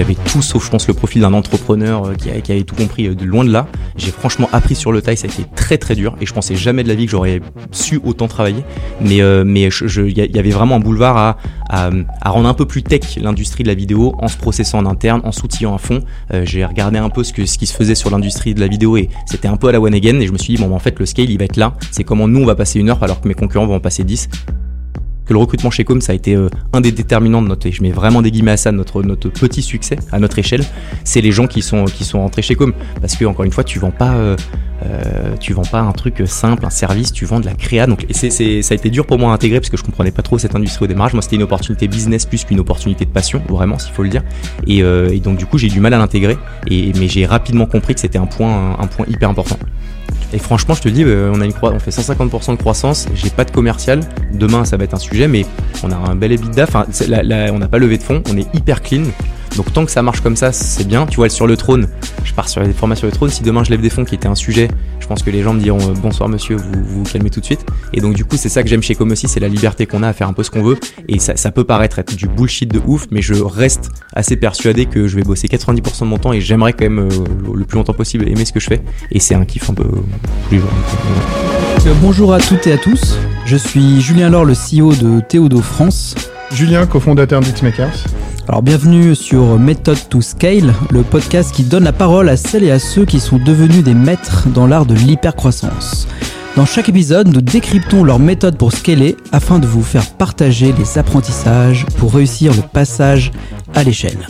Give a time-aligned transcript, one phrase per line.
[0.00, 3.24] j'avais tout sauf, je pense, le profil d'un entrepreneur euh, qui, avait tout compris de
[3.26, 3.66] loin de là.
[3.96, 6.56] J'ai franchement appris sur le taille, ça a été très très dur et je pensais
[6.56, 8.64] jamais de la vie que j'aurais su autant travailler.
[9.02, 11.36] Mais mais il y, avait vraiment un boulevard à,
[11.68, 15.20] à, rendre un peu plus tech l'industrie de la vidéo en se processant en interne,
[15.24, 16.00] en s'outillant à fond.
[16.44, 18.96] J'ai regardé un peu ce, que, ce qui se faisait sur l'industrie de la vidéo
[18.96, 20.78] et c'était un peu à la one again et je me suis dit bon en
[20.78, 21.74] fait le scale il va être là.
[21.90, 24.04] C'est comment nous on va passer une heure alors que mes concurrents vont en passer
[24.04, 24.28] 10
[25.32, 27.90] le recrutement chez Com, ça a été euh, un des déterminants de notre, je mets
[27.90, 30.64] vraiment des guillemets à ça, notre, notre petit succès à notre échelle,
[31.04, 32.72] c'est les gens qui sont, qui sont rentrés chez Com.
[33.00, 34.36] Parce que, encore une fois, tu vends pas, euh,
[34.84, 37.86] euh, tu vends pas un truc simple, un service, tu vends de la créa.
[37.86, 40.38] Donc, ça a été dur pour moi à intégrer parce que je comprenais pas trop
[40.38, 41.12] cette industrie au démarrage.
[41.12, 44.22] Moi, c'était une opportunité business plus qu'une opportunité de passion, vraiment, s'il faut le dire.
[44.66, 44.82] Et,
[45.20, 46.38] donc, du coup, j'ai eu du mal à l'intégrer.
[46.70, 49.58] Mais j'ai rapidement compris que c'était un point, un point hyper important.
[50.32, 53.08] Et franchement, je te dis, on a une on fait 150% de croissance.
[53.14, 54.00] J'ai pas de commercial.
[54.32, 55.46] Demain, ça va être un sujet, mais
[55.82, 56.64] on a un bel EBITDA.
[56.64, 56.86] Enfin,
[57.52, 58.22] on n'a pas levé de fonds.
[58.30, 59.04] On est hyper clean.
[59.56, 61.06] Donc tant que ça marche comme ça, c'est bien.
[61.06, 61.88] Tu vois, sur le trône,
[62.30, 63.30] je pars sur les formations sur le trône.
[63.30, 64.68] Si demain je lève des fonds qui étaient un sujet,
[65.00, 67.44] je pense que les gens me diront euh, bonsoir monsieur, vous vous calmez tout de
[67.44, 67.66] suite.
[67.92, 70.02] Et donc du coup, c'est ça que j'aime chez Com aussi, c'est la liberté qu'on
[70.02, 70.78] a à faire un peu ce qu'on veut.
[71.08, 74.86] Et ça, ça, peut paraître être du bullshit de ouf, mais je reste assez persuadé
[74.86, 77.76] que je vais bosser 90% de mon temps et j'aimerais quand même euh, le plus
[77.76, 78.80] longtemps possible aimer ce que je fais.
[79.10, 80.70] Et c'est un kiff un peu tous les jours.
[81.86, 83.18] Euh, bonjour à toutes et à tous.
[83.44, 86.14] Je suis Julien Laure, le CEO de Théodo France.
[86.52, 88.04] Julien, cofondateur d'Xmakers.
[88.48, 92.70] Alors bienvenue sur Method to Scale, le podcast qui donne la parole à celles et
[92.70, 96.08] à ceux qui sont devenus des maîtres dans l'art de l'hypercroissance.
[96.56, 100.98] Dans chaque épisode, nous décryptons leur méthode pour scaler afin de vous faire partager les
[100.98, 103.30] apprentissages pour réussir le passage
[103.74, 104.26] à l'échelle.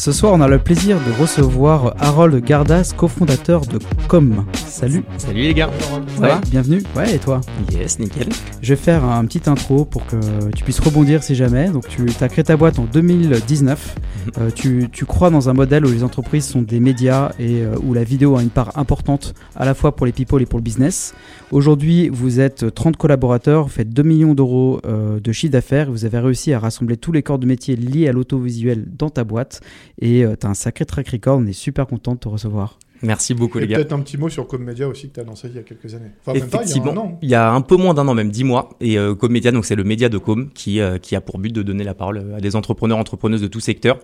[0.00, 4.46] Ce soir, on a le plaisir de recevoir Harold Gardas, cofondateur de Com.
[4.54, 5.04] Salut.
[5.18, 5.68] Salut les gars.
[6.16, 6.82] Ça va Bienvenue.
[6.96, 8.30] Ouais, et toi Yes, nickel.
[8.62, 10.16] Je vais faire un petit intro pour que
[10.56, 11.68] tu puisses rebondir si jamais.
[11.68, 13.94] Donc, tu as créé ta boîte en 2019.
[13.94, 14.32] Mhm.
[14.38, 17.74] Euh, tu, tu, crois dans un modèle où les entreprises sont des médias et euh,
[17.82, 20.58] où la vidéo a une part importante à la fois pour les people et pour
[20.58, 21.14] le business.
[21.50, 25.90] Aujourd'hui, vous êtes 30 collaborateurs, vous faites 2 millions d'euros euh, de chiffre d'affaires.
[25.90, 29.24] Vous avez réussi à rassembler tous les corps de métier liés à l'autovisuel dans ta
[29.24, 29.60] boîte
[29.98, 31.38] et euh, tu as un sacré track record.
[31.38, 32.78] On est super content de te recevoir.
[33.02, 33.78] Merci beaucoup, les gars.
[33.78, 35.94] Peut-être un petit mot sur Comedia aussi que tu as lancé il y a quelques
[35.94, 36.10] années.
[36.20, 38.44] Enfin, Effectivement, même pas, il, y a un, un peu moins d'un an, même 10
[38.44, 38.70] mois.
[38.80, 41.52] Et euh, Comedia, donc c'est le média de Com qui, euh, qui a pour but
[41.52, 43.98] de donner la parole à des entrepreneurs, entrepreneuses de tout secteur.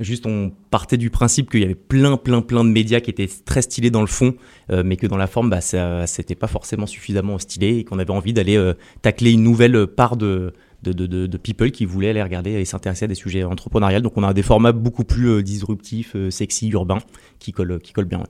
[0.00, 3.28] Juste, on partait du principe qu'il y avait plein, plein, plein de médias qui étaient
[3.44, 4.34] très stylés dans le fond,
[4.72, 8.00] euh, mais que dans la forme, bah, ça, c'était pas forcément suffisamment stylé et qu'on
[8.00, 10.52] avait envie d'aller euh, tacler une nouvelle part de
[10.82, 14.02] de, people qui voulaient aller regarder et s'intéresser à des sujets entrepreneuriales.
[14.02, 17.00] Donc on a des formats beaucoup plus euh, disruptifs, euh, sexy, urbains,
[17.38, 18.24] qui collent, qui collent bien.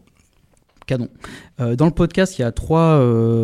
[0.91, 1.09] Canon.
[1.61, 3.01] Euh, dans le podcast, il y a trois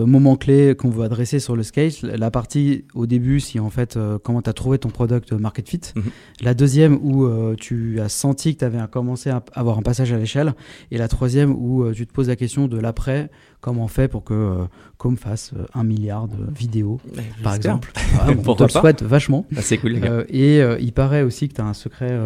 [0.07, 1.91] moments clés qu'on veut adresser sur le scale.
[2.03, 5.81] La partie au début, si en fait comment tu as trouvé ton product market fit.
[5.95, 6.03] Mhm.
[6.43, 10.19] La deuxième où tu as senti que tu avais commencé à avoir un passage à
[10.19, 10.55] l'échelle.
[10.91, 13.31] Et la troisième où tu te poses la question de l'après,
[13.67, 14.65] comment on fait pour que euh,
[14.97, 17.01] Com fasse euh, un milliard de vidéos,
[17.43, 17.93] par exemple.
[18.19, 19.45] Ah, on te le souhaite vachement.
[19.55, 19.99] Ah, c'est cool.
[20.03, 22.19] Euh, et il paraît aussi que tu as un secret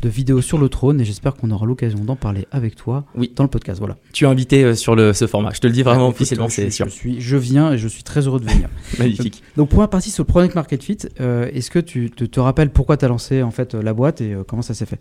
[0.00, 3.32] de vidéos sur le trône et j'espère qu'on aura l'occasion d'en parler avec toi oui.
[3.34, 3.78] dans le podcast.
[3.78, 3.96] Voilà.
[4.12, 5.50] Tu es invité sur le, ce format.
[5.52, 6.86] Je te le dis vraiment officiellement, c'est sûr.
[6.86, 8.68] Je, suis, je viens et je suis très heureux de venir.
[8.98, 9.42] Magnifique.
[9.56, 12.70] Donc pour la partie sur le Product Market Fit, est-ce que tu te, te, rappelles
[12.70, 14.98] pourquoi tu as lancé en fait la boîte et comment ça s'est fait?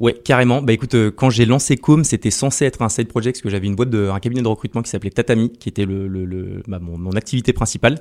[0.00, 0.62] Ouais, carrément.
[0.62, 3.50] Bah écoute, euh, quand j'ai lancé Com, c'était censé être un side project parce que
[3.50, 6.24] j'avais une boîte de, un cabinet de recrutement qui s'appelait Tatami, qui était le, le,
[6.24, 8.00] le bah, mon, mon, activité principale.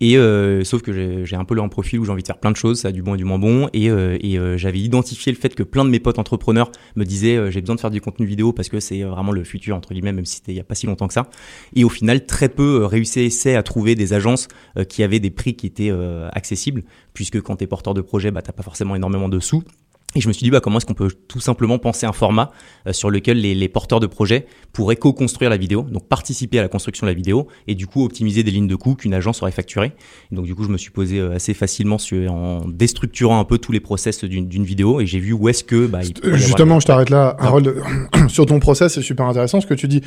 [0.00, 0.92] Et euh, sauf que
[1.24, 2.88] j'ai un peu le en profil où j'ai envie de faire plein de choses, ça
[2.88, 3.70] a du bon et du moins bon.
[3.72, 7.04] Et, euh, et euh, j'avais identifié le fait que plein de mes potes entrepreneurs me
[7.04, 9.74] disaient euh, j'ai besoin de faire du contenu vidéo parce que c'est vraiment le futur
[9.74, 11.30] entre guillemets, même si c'était il y a pas si longtemps que ça.
[11.74, 14.48] Et au final, très peu réussissaient à trouver des agences
[14.90, 15.92] qui avaient des prix qui étaient
[16.32, 16.84] accessibles,
[17.14, 19.62] puisque quand tu es porteur de projet, bah t'as pas forcément énormément de sous.
[20.14, 22.50] Et je me suis dit, bah, comment est-ce qu'on peut tout simplement penser un format
[22.86, 26.62] euh, sur lequel les, les, porteurs de projets pourraient co-construire la vidéo, donc participer à
[26.62, 29.42] la construction de la vidéo, et du coup optimiser des lignes de coûts qu'une agence
[29.42, 29.92] aurait facturées.
[30.32, 33.58] donc du coup, je me suis posé euh, assez facilement sur, en déstructurant un peu
[33.58, 35.86] tous les process d'une vidéo, et j'ai vu où est-ce que...
[35.86, 37.74] Bah, Justement, je t'arrête là, Harold.
[38.28, 40.00] sur ton process, c'est super intéressant ce que tu dis.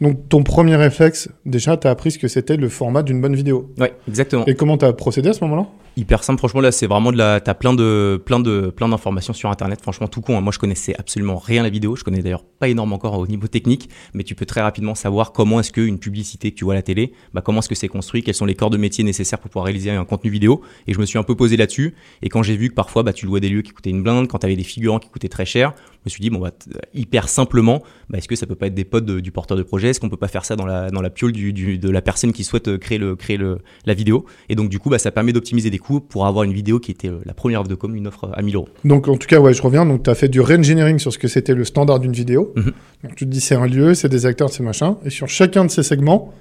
[0.00, 3.36] Donc, ton premier réflexe, déjà, tu as appris ce que c'était le format d'une bonne
[3.36, 3.72] vidéo.
[3.78, 4.44] Oui, exactement.
[4.46, 5.66] Et comment tu as procédé à ce moment-là?
[5.96, 7.40] Hyper simple, franchement, là, c'est vraiment de la.
[7.40, 9.80] T'as plein de, plein de, plein d'informations sur Internet.
[9.82, 10.38] Franchement, tout con.
[10.38, 10.40] Hein.
[10.40, 11.96] Moi, je connaissais absolument rien la vidéo.
[11.96, 15.32] Je connais d'ailleurs pas énormément encore au niveau technique, mais tu peux très rapidement savoir
[15.32, 17.88] comment est-ce qu'une publicité que tu vois à la télé, bah, comment est-ce que c'est
[17.88, 20.62] construit, quels sont les corps de métier nécessaires pour pouvoir réaliser un contenu vidéo.
[20.86, 21.94] Et je me suis un peu posé là-dessus.
[22.22, 24.28] Et quand j'ai vu que parfois, bah, tu louais des lieux qui coûtaient une blinde,
[24.28, 25.74] quand tu avais des figurants qui coûtaient très cher,
[26.04, 26.52] je me suis dit, bon, bah,
[26.94, 29.90] hyper simplement, bah, est-ce que ça peut pas être des potes du porteur de projet?
[29.90, 32.44] Est-ce qu'on peut pas faire ça dans la, dans la piole de la personne qui
[32.44, 34.24] souhaite euh, créer, le, créer le, la vidéo?
[34.48, 36.92] Et donc, du coup, bah, ça permet d'optimiser des coûts pour avoir une vidéo qui
[36.92, 38.68] était euh, la première offre de com, une offre à 1000 euros.
[38.84, 39.86] Donc, en tout cas, ouais, je reviens.
[39.86, 42.52] Donc, tu as fait du re-engineering sur ce que c'était le standard d'une vidéo.
[42.56, 42.72] Mhm.
[43.04, 44.98] Donc, tu te dis, c'est un lieu, c'est des acteurs, c'est machin.
[45.04, 46.32] Et sur chacun de ces segments,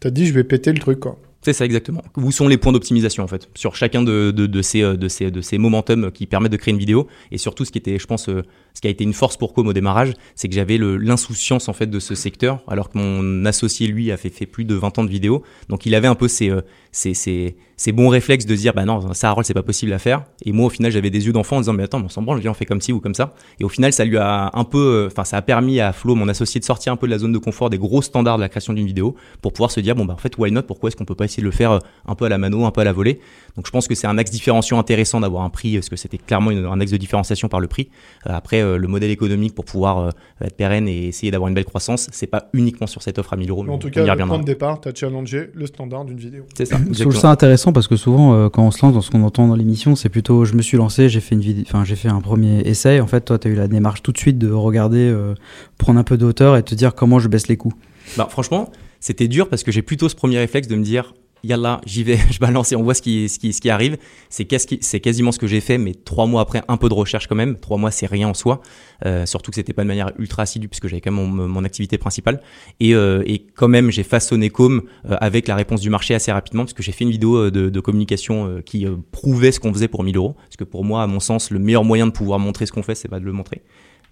[0.00, 1.18] tu as dit, je vais péter le truc, quoi.
[1.44, 2.02] C'est ça exactement.
[2.16, 3.48] Où sont les points d'optimisation en fait?
[3.56, 6.56] Sur chacun de, de, de ces euh, de ces de ces momentum qui permettent de
[6.56, 8.42] créer une vidéo et surtout ce qui était je pense euh,
[8.74, 11.72] ce qui a été une force pour Com au démarrage, c'est que j'avais l'insouciance en
[11.72, 15.04] fait de ce secteur alors que mon associé lui a fait plus de 20 ans
[15.04, 15.42] de vidéo.
[15.68, 19.46] Donc il avait un peu euh, ces, bons réflexes de dire bah non ça Harold
[19.46, 20.24] c'est pas possible à faire.
[20.44, 22.40] Et moi au final j'avais des yeux d'enfant en disant mais attends on s'en branle
[22.40, 23.34] viens on fait comme ci ou comme ça.
[23.60, 26.14] Et au final ça lui a un peu euh, enfin ça a permis à Flo
[26.14, 28.42] mon associé de sortir un peu de la zone de confort des gros standards de
[28.42, 30.62] la création d'une vidéo pour pouvoir se dire bon bah en fait why not?
[30.62, 32.64] Pourquoi est-ce qu'on peut pas essayer de le faire euh, un peu à la mano
[32.64, 33.20] un peu à la volée?
[33.56, 36.18] Donc je pense que c'est un axe différenciant intéressant d'avoir un prix parce que c'était
[36.18, 37.90] clairement un axe de différenciation par le prix.
[38.24, 40.10] Après euh, le modèle économique pour pouvoir euh,
[40.40, 43.36] être pérenne et essayer d'avoir une belle croissance c'est pas uniquement sur cette offre à
[43.36, 46.04] 1000 euros Mais en tout cas, le point de départ, tu as challengé le standard
[46.04, 46.44] d'une vidéo.
[46.56, 49.00] c'est ça Je trouve ça intéressant parce que souvent, euh, quand on se lance dans
[49.00, 51.64] ce qu'on entend dans l'émission, c'est plutôt je me suis lancé, j'ai fait une vidéo,
[51.66, 53.00] enfin j'ai fait un premier essai.
[53.00, 55.34] En fait, toi, tu as eu la démarche tout de suite de regarder, euh,
[55.78, 57.74] prendre un peu de hauteur et te dire comment je baisse les coûts.
[58.16, 58.70] Bah, franchement,
[59.00, 62.18] c'était dur parce que j'ai plutôt ce premier réflexe de me dire Yallah, j'y vais,
[62.30, 63.96] je balance et on voit ce qui, ce qui, ce qui arrive.
[64.28, 64.48] C'est
[64.80, 67.34] c'est quasiment ce que j'ai fait, mais trois mois après, un peu de recherche quand
[67.34, 67.58] même.
[67.58, 68.60] Trois mois, c'est rien en soi.
[69.04, 71.64] Euh, surtout que c'était pas de manière ultra assidue puisque j'avais quand même mon, mon
[71.64, 72.40] activité principale.
[72.80, 76.32] Et, euh, et quand même, j'ai façonné Com euh, avec la réponse du marché assez
[76.32, 79.60] rapidement parce que j'ai fait une vidéo euh, de, de communication euh, qui prouvait ce
[79.60, 80.34] qu'on faisait pour 1000 euros.
[80.36, 82.82] Parce que pour moi, à mon sens, le meilleur moyen de pouvoir montrer ce qu'on
[82.82, 83.62] fait, c'est pas de le montrer.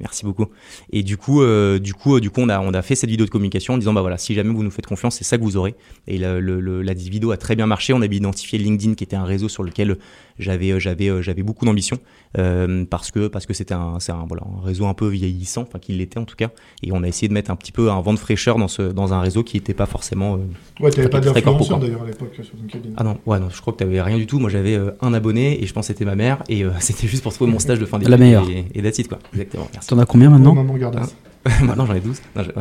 [0.01, 0.47] Merci beaucoup.
[0.93, 3.31] Et du coup, euh, du coup, euh, du coup, on a, fait cette vidéo de
[3.31, 5.57] communication en disant bah voilà, si jamais vous nous faites confiance, c'est ça que vous
[5.57, 5.75] aurez.
[6.07, 7.93] Et le- la vidéo a très bien marché.
[7.93, 9.99] On avait identifié LinkedIn qui était un réseau sur lequel
[10.41, 11.99] j'avais, euh, j'avais, euh, j'avais beaucoup d'ambition
[12.39, 15.63] euh, parce que parce que c'était un, c'est un, voilà, un réseau un peu vieillissant,
[15.63, 16.51] enfin qu'il l'était en tout cas.
[16.83, 18.83] Et on a essayé de mettre un petit peu un vent de fraîcheur dans ce,
[18.83, 20.37] dans un réseau qui n'était pas forcément.
[20.37, 20.39] euh,
[20.83, 22.95] Ouais, tu pas d'influenceur d'ailleurs à l'époque sur LinkedIn.
[22.97, 24.39] Ah non, ouais, non, je crois que t'avais rien du tout.
[24.39, 27.07] Moi, j'avais euh, un abonné et je pense que c'était ma mère et euh, c'était
[27.07, 28.11] juste pour trouver mon stage de fin d'études.
[28.11, 28.49] La meilleure.
[28.49, 29.19] Et, et that's it, quoi.
[29.33, 29.69] Exactement.
[29.73, 29.89] Merci.
[29.89, 31.15] T'en as combien Oh, maintenant gardasse.
[31.63, 32.21] Maintenant j'en ai 12.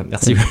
[0.10, 0.36] Merci.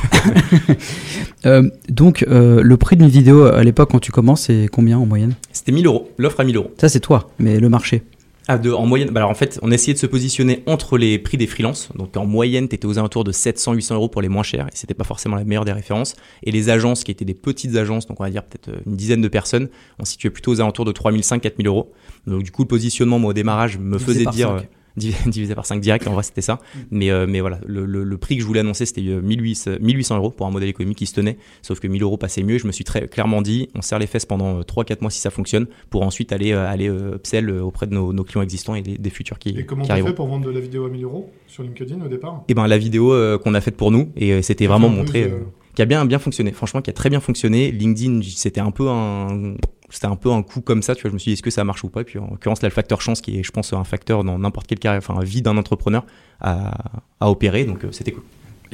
[1.46, 5.06] Euh, donc euh, le prix d'une vidéo à l'époque quand tu commences, c'est combien en
[5.06, 5.34] moyenne?
[5.52, 6.10] C'était 1000 euros.
[6.18, 6.72] L'offre à 1000 euros.
[6.78, 8.02] Ça c'est toi, mais le marché
[8.50, 11.36] ah, en moyenne, bah, alors en fait, on essayait de se positionner entre les prix
[11.36, 11.90] des freelances.
[11.94, 14.70] Donc en moyenne, tu étais aux alentours de 700-800 euros pour les moins chers, et
[14.72, 16.16] c'était pas forcément la meilleure des références.
[16.42, 18.96] Et les agences, qui étaient des petites agences, donc on va dire peut-être euh, une
[18.96, 21.92] dizaine de personnes, on situait plutôt aux alentours de 3500-4000 euros.
[22.26, 24.62] Donc du coup, le positionnement, moi au démarrage, me faisait dire.
[25.26, 26.58] divisé par 5 direct, en vrai c'était ça.
[26.90, 29.72] Mais, euh, mais voilà, le, le- le prix que je voulais annoncer c'était euh, 1800,
[29.80, 31.38] 1800 euros pour un modèle économique qui se tenait.
[31.62, 32.58] Sauf que 1000 euros passait mieux.
[32.58, 35.30] Je me suis très clairement dit, on serre les fesses pendant 3-4 mois si ça
[35.30, 38.74] fonctionne, pour ensuite aller, euh, aller euh, upsell euh, auprès de nos, nos clients existants
[38.74, 40.08] et des, des futurs qui, Et comment qui arriveront.
[40.10, 42.42] fait pour vendre de la vidéo à 1000 euros sur LinkedIn au départ?
[42.48, 45.24] Et ben la vidéo euh, qu'on a faite pour nous et euh, c'était vraiment montré
[45.24, 45.38] euh, euh,
[45.78, 46.50] qui a bien bien fonctionné.
[46.50, 47.70] Franchement, qui a très bien fonctionné.
[47.70, 49.54] LinkedIn, c'était un peu un
[49.90, 51.52] c'était un peu un coup comme ça, tu vois, je me suis dit est-ce que
[51.52, 52.00] ça marche ou pas?
[52.00, 54.40] Et puis en l'occurrence là le facteur chance qui est je pense un facteur dans
[54.40, 56.04] n'importe quelle carrière enfin vie d'un entrepreneur
[56.40, 56.74] à,
[57.20, 58.24] à opérer donc euh, c'était cool.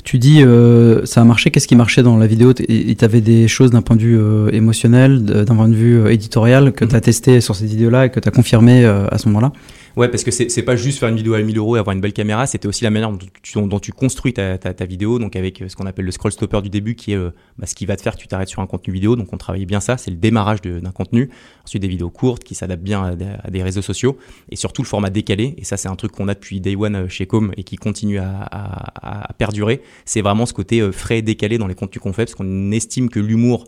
[0.02, 2.54] Tu dis euh, ça a marché, qu'est-ce qui marchait dans la vidéo?
[2.54, 6.10] Tu avais des choses d'un point de vue euh, émotionnel, d'un point de vue euh,
[6.10, 6.90] éditorial que Mhm.
[6.90, 9.52] tu as testé sur cette vidéo-là et que tu as confirmé à ce moment-là?
[9.96, 12.00] Ouais, parce que c'est pas juste faire une vidéo à 1000 euros et avoir une
[12.00, 15.76] belle caméra, c'était aussi la manière dont tu, construis ta, vidéo, donc avec euh, ce
[15.76, 18.02] qu'on appelle le scroll stopper du début, qui est euh, bah, ce qui va te
[18.02, 19.14] faire tu t'arrêtes sur un contenu vidéo.
[19.14, 21.30] Donc on travaillait bien ça, c'est le démarrage d'un contenu.
[21.64, 24.18] Ensuite des vidéos courtes qui s'adaptent bien à des, réseaux sociaux
[24.50, 25.54] et surtout le format décalé.
[25.58, 27.76] Et ça c'est un truc qu'on a depuis day one euh, chez Com et qui
[27.76, 29.80] continue à, perdurer.
[30.04, 33.08] C'est vraiment ce côté frais et décalé dans les contenus qu'on fait, parce qu'on estime
[33.10, 33.66] que l'humour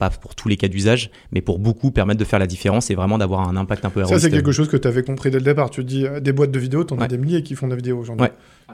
[0.00, 2.94] pas pour tous les cas d'usage, mais pour beaucoup permettre de faire la différence et
[2.96, 5.38] vraiment d'avoir un impact un peu Ça, c'est quelque chose que tu avais compris dès
[5.38, 5.70] le départ.
[5.70, 7.08] Tu dis, euh, des boîtes de vidéos, t'en as Ouais.
[7.08, 8.26] des milliers qui font de la vidéo aujourd'hui.
[8.26, 8.32] Ouais.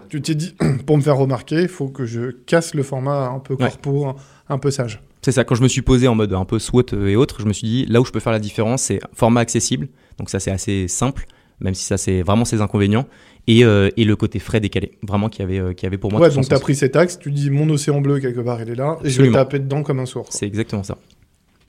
[0.08, 0.54] Tu t'es dit,
[0.86, 4.14] pour me faire remarquer, il faut que je casse le format un peu corpo, un,
[4.48, 5.02] un peu sage.
[5.22, 7.40] C'est ça, quand je me suis posé en mode un peu SWOT euh, et autres,
[7.40, 10.30] je me suis dit là où je peux faire la différence, c'est format accessible, donc
[10.30, 11.26] ça c'est assez simple,
[11.60, 13.06] même si ça c'est vraiment ses inconvénients,
[13.48, 16.20] et, euh, et le côté frais décalé, vraiment qui avait, euh, qui avait pour moi
[16.20, 18.70] ouais, donc tu as pris cet axe, tu dis, mon océan bleu, quelque part, il
[18.70, 20.26] est là, et je vais taper dedans comme un sourd.
[20.30, 20.96] C'est exactement ça.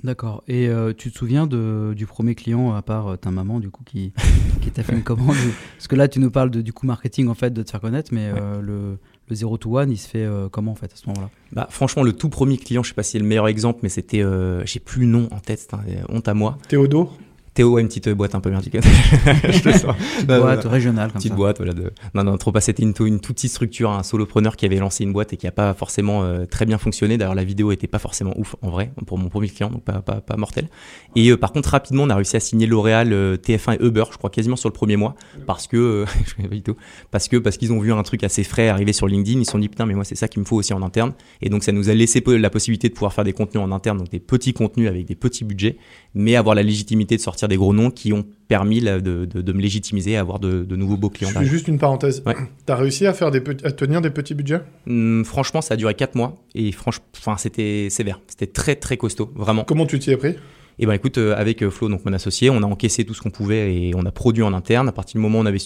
[0.04, 0.44] D'accord.
[0.48, 3.70] Et euh, tu te souviens de, du premier client, à part euh, ta maman, du
[3.70, 4.14] coup, qui,
[4.62, 5.36] qui t'a fait une commande
[5.76, 7.82] Parce que là, tu nous parles de, du coup marketing, en fait, de te faire
[7.82, 10.94] connaître, mais euh, le, le 0 to 1, il se fait euh, comment, en fait,
[10.94, 11.30] à ce moment-là?
[11.52, 13.90] Bah, franchement, le tout premier client, je sais pas si c'est le meilleur exemple, mais
[13.90, 15.68] c'était, euh, j'ai plus le nom en tête,
[16.10, 16.58] honte à moi.
[16.68, 17.18] Théodore
[17.58, 18.84] Théo, ouais, une petite euh, boîte un peu verticale.
[19.50, 19.96] je te sens.
[19.98, 20.70] Petite Non, non, boîte non.
[20.72, 21.36] régionale, comme petite ça.
[21.36, 24.56] boîte voilà de non non trop pas c'était une, une toute petite structure un solopreneur
[24.56, 27.34] qui avait lancé une boîte et qui a pas forcément euh, très bien fonctionné d'ailleurs
[27.34, 30.22] la vidéo était pas forcément ouf en vrai pour mon premier client donc pas pas,
[30.22, 30.68] pas mortel
[31.16, 34.04] et euh, par contre rapidement on a réussi à signer L'Oréal euh, TF1 et Uber
[34.12, 35.16] je crois quasiment sur le premier mois
[35.48, 36.76] parce que je connais pas du tout
[37.10, 39.52] parce que parce qu'ils ont vu un truc assez frais arriver sur LinkedIn ils se
[39.52, 41.64] sont dit putain mais moi c'est ça qu'il me faut aussi en interne et donc
[41.64, 44.20] ça nous a laissé la possibilité de pouvoir faire des contenus en interne donc des
[44.20, 45.78] petits contenus avec des petits budgets
[46.14, 49.54] mais avoir la légitimité de sortir des gros noms qui ont permis de, de, de
[49.54, 51.30] me légitimiser à avoir de, de nouveaux beaux clients.
[51.30, 52.24] Je fais juste une parenthèse.
[52.26, 52.36] Ouais.
[52.66, 54.62] T'as réussi à faire des à tenir des petits budgets?
[54.88, 57.04] Hum, franchement, ça a duré 4 mois et franchement,
[57.38, 58.20] c'était sévère.
[58.28, 59.64] C'était très très costaud, vraiment.
[59.64, 60.36] Comment tu t'y es pris?
[60.80, 63.22] Et ben écoute, euh, avec euh, Flo, donc mon associé, on a encaissé tout ce
[63.22, 64.88] qu'on pouvait et on a produit en interne.
[64.88, 65.58] À partir du moment où on avait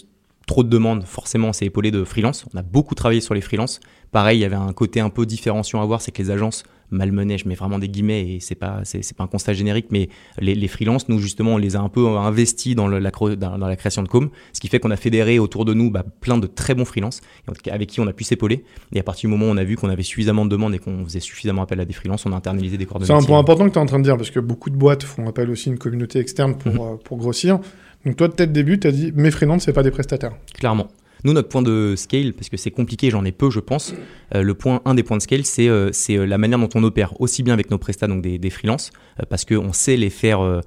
[0.48, 2.46] trop de demandes, forcément, on s'est épaulé de freelance.
[2.54, 3.80] On a beaucoup travaillé sur les freelances.
[4.12, 6.64] Pareil, il y avait un côté un peu différenciant à voir, c'est que les agences
[6.92, 9.88] malmenaient, je mets vraiment des guillemets et c'est pas c'est, c'est pas un constat générique,
[9.92, 13.10] mais les, les freelances, nous justement, on les a un peu investis dans, le- la,
[13.12, 15.74] cre- dans, dans la création de com, ce qui fait qu'on a fédéré autour de
[15.74, 17.22] nous bah, plein de très bons freelances
[17.72, 18.64] avec qui on a pu s'épauler.
[18.94, 20.80] Et à partir du moment où on a vu qu'on avait suffisamment de demandes et
[20.80, 23.40] qu'on faisait suffisamment appel à des freelances, on a internalisé des de C'est un point
[23.40, 25.50] important que tu es en train de dire, parce que beaucoup de boîtes font appel
[25.50, 26.80] aussi à une communauté externe pour, Mhm.
[26.80, 27.60] euh, pour grossir.
[28.06, 30.34] Donc toi, dès le début, tu as dit, mes freelances, c'est pas des prestataires.
[30.56, 30.88] Clairement.
[31.24, 33.94] Nous, notre point de scale, parce que c'est compliqué, j'en ai peu, je pense.
[34.36, 36.70] euh, le point, un des points de scale, c'est euh, c'est, euh, la manière dont
[36.76, 39.98] on opère, aussi bien avec nos prestats, donc des, des freelances, euh, parce qu'on sait
[39.98, 40.62] les faire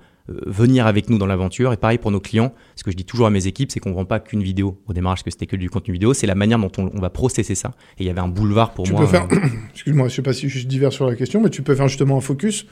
[0.46, 1.72] venir avec nous dans l'aventure.
[1.74, 3.90] Et pareil pour nos clients, ce que je dis toujours à mes équipes, c'est qu'on
[3.90, 6.26] ne vend pas qu'une vidéo au démarrage, parce que c'était que du contenu vidéo, c'est
[6.26, 7.72] la manière dont on, on va processer ça.
[7.98, 9.02] Et il y avait un boulevard pour tu moi.
[9.02, 9.36] peux faire, euh,
[9.74, 12.16] excuse-moi, je sais pas si je divers sur la question, mais tu peux faire justement
[12.16, 12.64] un focus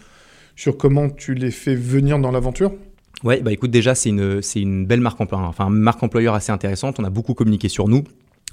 [0.56, 2.72] sur comment tu les fais venir dans l'aventure.
[3.24, 6.50] Ouais, bah écoute, déjà, c'est une, c'est une belle marque employeur, enfin, marque employeur assez
[6.50, 6.98] intéressante.
[6.98, 8.02] On a beaucoup communiqué sur nous,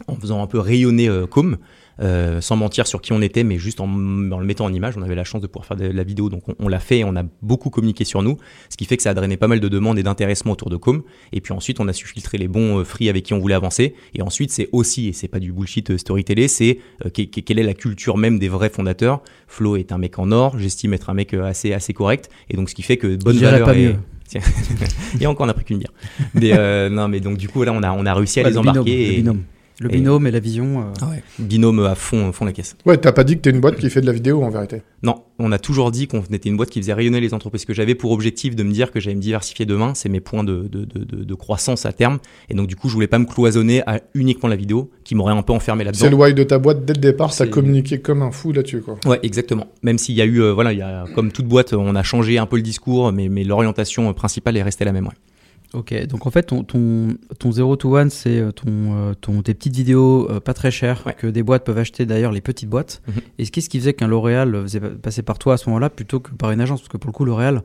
[0.07, 1.57] en faisant un peu rayonner euh, Com,
[2.01, 4.95] euh, sans mentir sur qui on était, mais juste en, en le mettant en image.
[4.95, 6.99] On avait la chance de pouvoir faire de la vidéo, donc on, on l'a fait
[6.99, 8.37] et on a beaucoup communiqué sur nous,
[8.69, 10.77] ce qui fait que ça a drainé pas mal de demandes et d'intéressement autour de
[10.77, 11.01] Com.
[11.33, 13.55] Et puis ensuite, on a su filtrer les bons euh, free avec qui on voulait
[13.55, 13.95] avancer.
[14.13, 16.77] Et ensuite, c'est aussi, et c'est pas du bullshit euh, storytelling, c'est
[17.11, 19.21] que- que- quelle est la culture même des vrais fondateurs.
[19.47, 22.69] Flo est un mec en or, j'estime être un mec assez, assez correct, et donc
[22.69, 23.95] ce qui fait que bonne valeur pas et- mieux.
[24.29, 24.41] Tiens.
[25.19, 25.91] Et encore, on a pris qu'une bière.
[26.35, 28.49] Mais euh, non, mais donc du coup, là, on a, on a réussi à Ouais,
[28.51, 28.95] les le binôme, embarquer.
[29.07, 29.41] le et- binôme.
[29.81, 30.81] Le binôme et la vision.
[30.81, 31.23] euh, Ah ouais.
[31.39, 32.75] Binôme à fond, fond la caisse.
[32.85, 34.81] Ouais, t'as pas dit que t'es une boîte qui fait de la vidéo en vérité.
[35.03, 37.63] Non, on a toujours dit qu'on était une boîte qui faisait rayonner les entreprises.
[37.63, 40.43] Que j'avais pour objectif de me dire que j'allais me diversifier demain, c'est mes points
[40.43, 42.19] de, de, de, de- de croissance à terme.
[42.49, 45.33] Et donc, du coup, je voulais pas me cloisonner à uniquement la vidéo, qui m'aurait
[45.33, 46.23] un peu enfermé C'est le là-dedans.
[46.23, 48.97] why de ta boîte dès le départ, C'est- communiqué comme un fou là-dessus, quoi.
[49.05, 49.67] Ouais, exactement.
[49.81, 52.03] Même s'il y a eu, euh, voilà, il y a, comme toute boîte, on a
[52.03, 55.05] changé un peu le discours, mais, mais l'orientation principale est restée la même.
[55.07, 55.13] Ouais.
[55.73, 59.43] Ok, donc en fait, ton, ton, ton 0 to 1, c'est euh, ton, euh, ton,
[59.43, 61.13] tes petites vidéos euh, pas très chères Ouais.
[61.13, 63.03] que des boîtes peuvent acheter d'ailleurs, les petites boîtes.
[63.07, 63.13] Mhm.
[63.37, 66.19] Et ce qu'est-ce qui faisait qu'un L'Oréal faisait passer par toi à ce moment-là plutôt
[66.19, 66.81] que par une agence?
[66.81, 67.61] Parce que pour le coup, L'Oréal,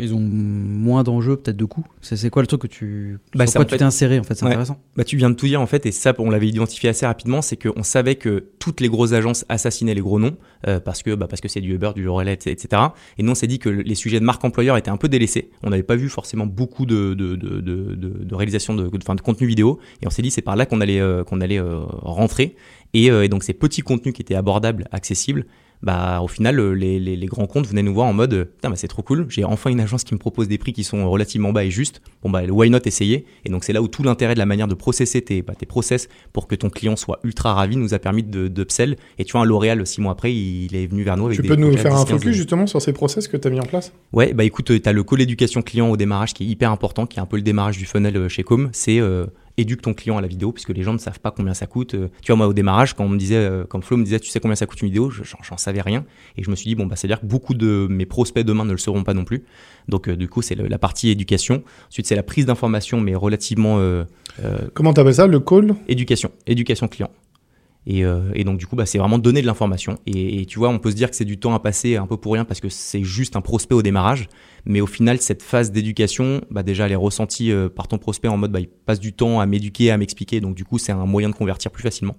[0.00, 1.84] ils ont moins d'enjeux, peut-être de coûts.
[2.00, 3.18] C'est quoi le truc que tu.
[3.34, 4.34] Bah, sur quoi tu t'es inséré en fait?
[4.34, 4.50] C'est Ouais.
[4.50, 4.78] intéressant.
[4.96, 7.42] Bah, tu viens de tout dire en fait, et ça, on l'avait identifié assez rapidement,
[7.42, 11.14] c'est qu'on savait que toutes les grosses agences assassinaient les gros noms euh, parce que
[11.14, 12.82] bah, parce que c'est du Uber, du Relais, etc.
[13.18, 15.50] Et nous, on s'est dit que les sujets de marque employeur étaient un peu délaissés.
[15.62, 19.46] On n'avait pas vu forcément beaucoup de de, de, de, réalisation de, enfin, de contenu
[19.46, 22.56] vidéo, et on s'est dit c'est par là qu'on allait euh, qu'on allait euh, rentrer.
[22.92, 25.46] Et, et donc ces petits contenus qui étaient abordables, accessibles.
[25.82, 28.44] Bah, au final, euh, les, les, les grands comptes venaient nous voir en mode, euh,
[28.44, 29.26] putain, bah, c'est trop cool.
[29.30, 32.02] J'ai enfin une agence qui me propose des prix qui sont relativement bas et justes.
[32.22, 33.24] Bon, bah, why not essayer?
[33.44, 35.66] Et donc, c'est là où tout l'intérêt de la manière de processer tes, bah, tes
[35.66, 38.96] process pour que ton client soit ultra ravi nous a permis de, d'upsell.
[39.18, 41.42] Et tu vois, un L'Oréal, six mois après, il est venu vers nous avec Tu
[41.42, 42.20] des peux nous faire un 10, 15.
[42.20, 43.92] focus justement sur ces process que t'as mis en place?
[44.12, 47.06] Ouais, bah écoute, tu as le call éducation client au démarrage qui est hyper important,
[47.06, 48.68] qui est un peu le démarrage du funnel euh, chez Com.
[48.72, 49.26] C'est euh,
[49.60, 51.94] éduque ton client à la vidéo, puisque les gens ne savent pas combien ça coûte.
[51.94, 54.18] Euh, Tu vois, moi au démarrage, quand on me disait, euh, quand Flo me disait,
[54.20, 56.04] tu sais combien ça coûte une vidéo, je- j'en savais rien.
[56.36, 58.72] Et je me suis dit, bon, bah c'est-à-dire que beaucoup de mes prospects demain ne
[58.72, 59.44] le sauront pas non plus.
[59.88, 61.62] Donc euh, du coup, c'est la partie éducation.
[61.88, 64.04] Ensuite, c'est la prise d'information, mais relativement euh,
[64.44, 65.26] euh, Comment t'appelles ça?
[65.26, 65.74] Le call?
[65.88, 67.10] Éducation, éducation client.
[67.86, 69.98] Et, euh, et donc du coup, bah, c'est vraiment donner de l'information.
[70.06, 72.16] Et, tu vois, on peut se dire que c'est du temps à passer un peu
[72.16, 74.28] pour rien parce que c'est juste un prospect au démarrage.
[74.66, 78.28] Mais au final, cette phase d'éducation, bah, déjà, elle est ressentie euh, par ton prospect
[78.28, 80.40] en mode, bah, il passe du temps à m'éduquer, à m'expliquer.
[80.40, 82.16] Donc du coup, c'est un moyen de convertir plus facilement.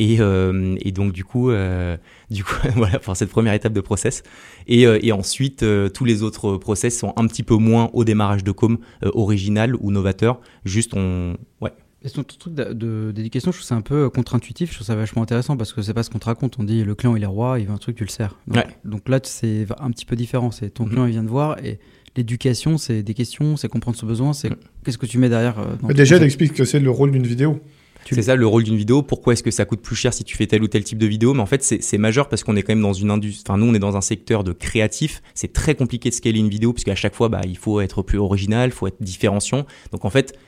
[0.00, 1.50] Et, euh, donc du coup,
[2.30, 4.24] du coup, voilà pour cette première étape de process.
[4.66, 8.78] Et, ensuite, tous les autres process sont un petit peu moins au démarrage de com
[9.02, 10.40] original ou novateur.
[10.64, 11.72] Juste, on, ouais.
[12.06, 14.70] Et ton truc de- d'éducation, je trouve ça un peu contre-intuitif.
[14.70, 16.56] Je trouve ça vachement intéressant parce que c'est pas ce qu'on te raconte.
[16.58, 18.36] On dit le client il est roi, il veut un truc, tu le sers.
[18.46, 18.66] Donc, Ouais.
[18.84, 20.50] donc là, c'est un petit peu différent.
[20.52, 20.90] C'est ton Mhm.
[20.90, 21.78] client il vient te voir et
[22.16, 24.56] l'éducation, c'est des questions, c'est comprendre ce besoin, c'est Mhm.
[24.84, 25.58] qu'est-ce que tu mets derrière.
[25.58, 26.22] euh, dans Déjà, concept.
[26.24, 27.60] explique que c'est le rôle d'une vidéo.
[28.04, 29.02] Tu C'est ça le rôle d'une vidéo.
[29.02, 31.06] Pourquoi est-ce que ça coûte plus cher si tu fais tel ou tel type de
[31.08, 31.34] vidéo?
[31.34, 33.42] Mais en fait, c'est c'est majeur parce qu'on est quand même dans une industrie.
[33.48, 35.22] Enfin, nous, on est dans un secteur de créatif.
[35.34, 38.18] C'est très compliqué de scaler une vidéo puisqu'à chaque fois, bah, il faut être plus
[38.18, 39.66] original, il faut être différenciant.
[39.90, 40.38] Donc, en fait,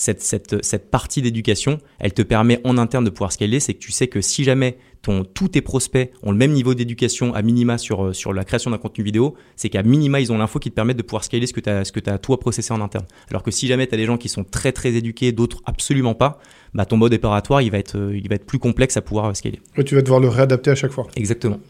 [0.00, 3.60] cette, cette, cette partie d'éducation, elle te permet en interne de pouvoir scaler.
[3.60, 6.72] C'est que tu sais que si jamais ton, tous tes prospects ont le même niveau
[6.72, 10.32] d'éducation à minima sur, euh, sur la création d'un contenu vidéo, c'est qu'à minima, ils
[10.32, 12.16] ont l'info qui te permet de pouvoir scaler ce que tu as, ce que as
[12.16, 13.04] toi processé en interne.
[13.28, 16.14] Alors que si jamais tu as des gens qui sont très très éduqués, d'autres absolument
[16.14, 16.38] pas,
[16.72, 19.26] bah, ton mode opératoire, il va être, euh, il va être plus complexe à pouvoir
[19.26, 19.60] euh, scaler.
[19.76, 21.08] Et tu vas devoir le réadapter à chaque fois.
[21.14, 21.60] Exactement.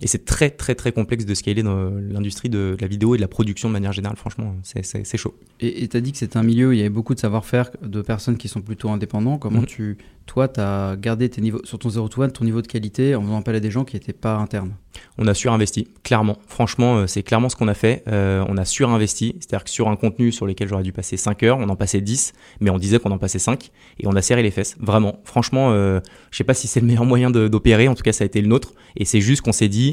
[0.00, 3.22] Et c'est très très très complexe de scaler dans l'industrie de la vidéo et de
[3.22, 4.16] la production de manière générale.
[4.16, 5.34] Franchement, c'est chaud.
[5.60, 7.70] Et tu as dit que c'est un milieu où il y avait beaucoup de savoir-faire
[7.82, 9.38] de personnes qui sont plutôt indépendants.
[9.38, 9.66] Comment mhm.
[9.66, 12.66] tu, toi, tu as gardé tes niveaux, sur ton 0 to 1 ton niveau de
[12.66, 14.74] qualité en faisant appel à des gens qui n'étaient pas internes?
[15.18, 16.38] On a surinvesti, clairement.
[16.46, 18.02] Franchement, euh, c'est clairement ce qu'on a fait.
[18.08, 19.36] Euh, on a surinvesti.
[19.40, 22.00] C'est-à-dire que sur un contenu sur lequel j'aurais dû passer 5 heures, on en passait
[22.00, 23.70] 10, mais on disait qu'on en passait 5
[24.00, 24.76] et on a serré les fesses.
[24.80, 25.20] Vraiment.
[25.24, 27.88] Franchement, euh, je sais pas si c'est le meilleur moyen d'opérer.
[27.88, 28.74] En tout cas, ça a été le nôtre.
[28.96, 29.91] Et c'est juste qu'on s'est dit,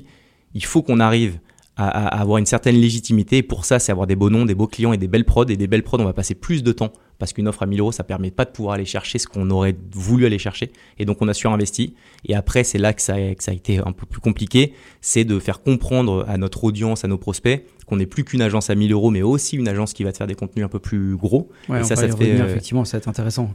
[0.54, 1.40] il faut qu'on arrive
[1.80, 3.38] à, avoir une certaine légitimité.
[3.38, 5.48] Et pour ça, c'est avoir des beaux noms, des beaux clients et des belles prods.
[5.48, 7.80] Et des belles prods, on va passer plus de temps parce qu'une offre à 1000
[7.82, 10.72] euros, ça permet pas de pouvoir aller chercher ce qu'on aurait voulu aller chercher.
[11.00, 11.96] Et donc, on a surinvesti.
[12.26, 14.74] Et après, c'est là que ça, que ça a été un peu plus compliqué.
[15.02, 18.70] C'est de faire comprendre à notre audience, à nos prospects, qu'on n'est plus qu'une agence
[18.70, 20.80] à 1000 euros, mais aussi une agence qui va te faire des contenus un peu
[20.80, 21.50] plus gros.
[21.70, 22.30] et ça, ça te fait.
[22.30, 23.52] Effectivement, ça va être intéressant.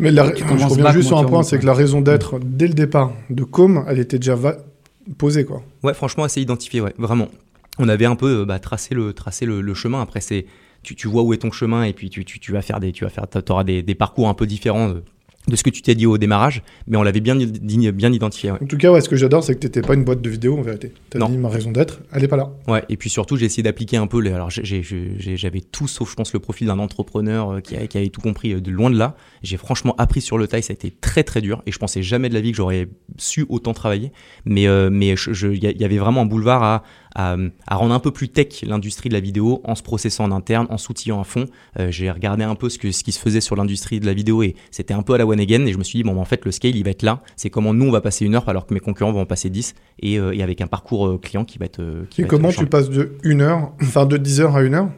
[0.00, 2.74] mais la, je reviens juste sur un point, c'est que la raison d'être dès le
[2.74, 4.36] départ de Com, elle était déjà
[5.16, 5.62] posé quoi.
[5.82, 7.28] Ouais, franchement, assez identifié, ouais, vraiment.
[7.78, 10.00] On avait un peu euh, bah, tracé, le, tracé le, chemin.
[10.02, 10.46] Après, c'est
[10.82, 12.92] tu, tu, vois où est ton chemin et puis tu, tu, tu vas faire des,
[12.92, 15.04] tu vas faire, auras des, des, parcours un peu différents euh,
[15.48, 18.50] de ce que tu t'es dit au démarrage, mais on l'avait bien, bien identifié.
[18.50, 20.30] En tout cas, ouais, ce que j'adore, c'est que tu n'étais pas une boîte de
[20.30, 20.92] vidéo en vérité.
[21.10, 22.50] Tu as dit ma raison d'être, elle n'est pas là.
[22.66, 24.20] Ouais, et puis surtout, j'ai essayé d'appliquer un peu.
[24.20, 28.08] Les, alors, j'avais tout sauf, je pense, le profil d'un entrepreneur euh, qui, qui, avait
[28.08, 29.16] tout compris euh, de loin de là.
[29.42, 32.02] J'ai franchement appris sur le taille, ça a été très très dur, et je pensais
[32.02, 34.12] jamais de la vie que j'aurais su autant travailler.
[34.44, 36.82] Mais euh, mais il y, avait vraiment un boulevard à,
[37.18, 40.66] à, rendre un peu plus tech l'industrie de la vidéo en se processant en interne,
[40.70, 41.46] en s'outillant à fond.
[41.88, 44.42] j'ai regardé un peu ce, que, ce qui se faisait sur l'industrie de la vidéo
[44.42, 45.66] et c'était un peu à la one again.
[45.66, 47.22] Et je me suis dit, bon, en fait, le scale, il va être là.
[47.36, 49.50] C'est comment nous, on va passer une heure alors que mes concurrents vont en passer
[49.50, 51.82] 10 et, et avec un parcours client qui va être.
[52.18, 54.90] et comment tu passes de une heure, enfin de 10 heures à une heure?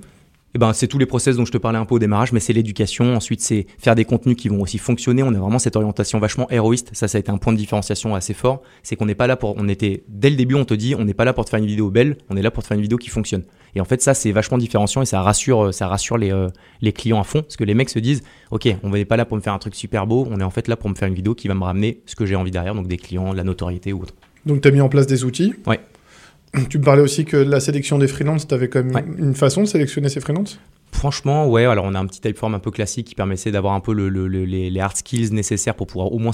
[0.54, 2.40] Eh ben, c'est tous les process dont je te parlais un peu au démarrage, mais
[2.40, 3.14] c'est l'éducation.
[3.14, 5.22] Ensuite, c'est faire des contenus qui vont aussi fonctionner.
[5.22, 6.90] On a vraiment cette orientation vachement héroïste.
[6.92, 8.62] Ça, ça a été un point de différenciation assez fort.
[8.82, 11.04] C'est qu'on n'est pas là pour, on était, dès le début, on te dit, on
[11.04, 12.76] n'est pas là pour te faire une vidéo belle, on est là pour te faire
[12.76, 13.44] une vidéo qui fonctionne.
[13.76, 16.48] Et en fait, ça, c'est vachement différenciant et ça rassure, ça rassure les, euh,
[16.82, 17.42] les clients à fond.
[17.42, 19.58] Parce que les mecs se disent, OK, on n'est pas là pour me faire un
[19.58, 21.54] truc super beau, on est en fait là pour me faire une vidéo qui va
[21.54, 24.14] me ramener ce que j'ai envie derrière, donc des clients, de la notoriété ou autre.
[24.46, 25.54] Donc, tu as mis en place des outils.
[25.66, 25.78] Ouais.
[26.68, 29.62] Tu me parlais aussi que la sélection des freelances, tu avais quand même une façon
[29.62, 30.58] de sélectionner ces freelances?
[30.92, 33.80] Franchement, ouais, alors on a un petit typeform un peu classique qui permettait d'avoir un
[33.80, 36.32] peu le, les, hard skills nécessaires pour pouvoir au moins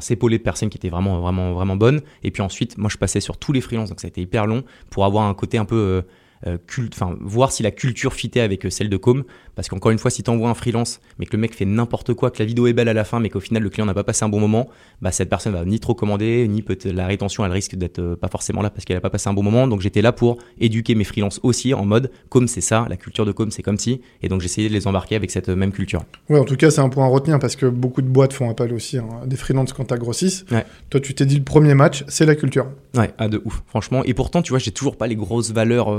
[0.00, 2.00] s'épauler de personnes qui étaient vraiment, vraiment, vraiment bonnes.
[2.22, 4.46] Et puis ensuite, moi je passais sur tous les freelances, donc ça a été hyper
[4.46, 5.76] long pour avoir un côté un peu.
[5.76, 6.02] Euh,
[6.46, 6.58] euh,
[6.92, 9.24] enfin, voir si la culture fitait avec euh, celle de Com.
[9.54, 12.14] Parce qu'encore une fois, si tu envoies un freelance, mais que le mec fait n'importe
[12.14, 13.92] quoi, que la vidéo est belle à la fin, mais qu'au final le client n'a
[13.92, 14.68] pas passé un bon moment,
[15.02, 18.16] bah cette personne va ni trop commander, ni peut la rétention, elle risque d'être euh,
[18.16, 19.68] pas forcément là parce qu'elle n'a pas passé un bon moment.
[19.68, 23.26] Donc j'étais là pour éduquer mes freelances aussi en mode Com, c'est ça, la culture
[23.26, 24.00] de Com, c'est comme si.
[24.22, 26.04] Et donc j'essayais de les embarquer avec cette même culture.
[26.30, 28.48] Ouais, en tout cas, c'est un point à retenir parce que beaucoup de boîtes font
[28.48, 30.46] appel aussi à des freelances quand tu grossissent.
[30.88, 32.66] Toi, tu t'es dit le premier match, c'est la culture.
[32.96, 34.02] Ouais, ah, de ouf, franchement.
[34.04, 35.90] Et pourtant, tu vois, j'ai toujours pas les grosses valeurs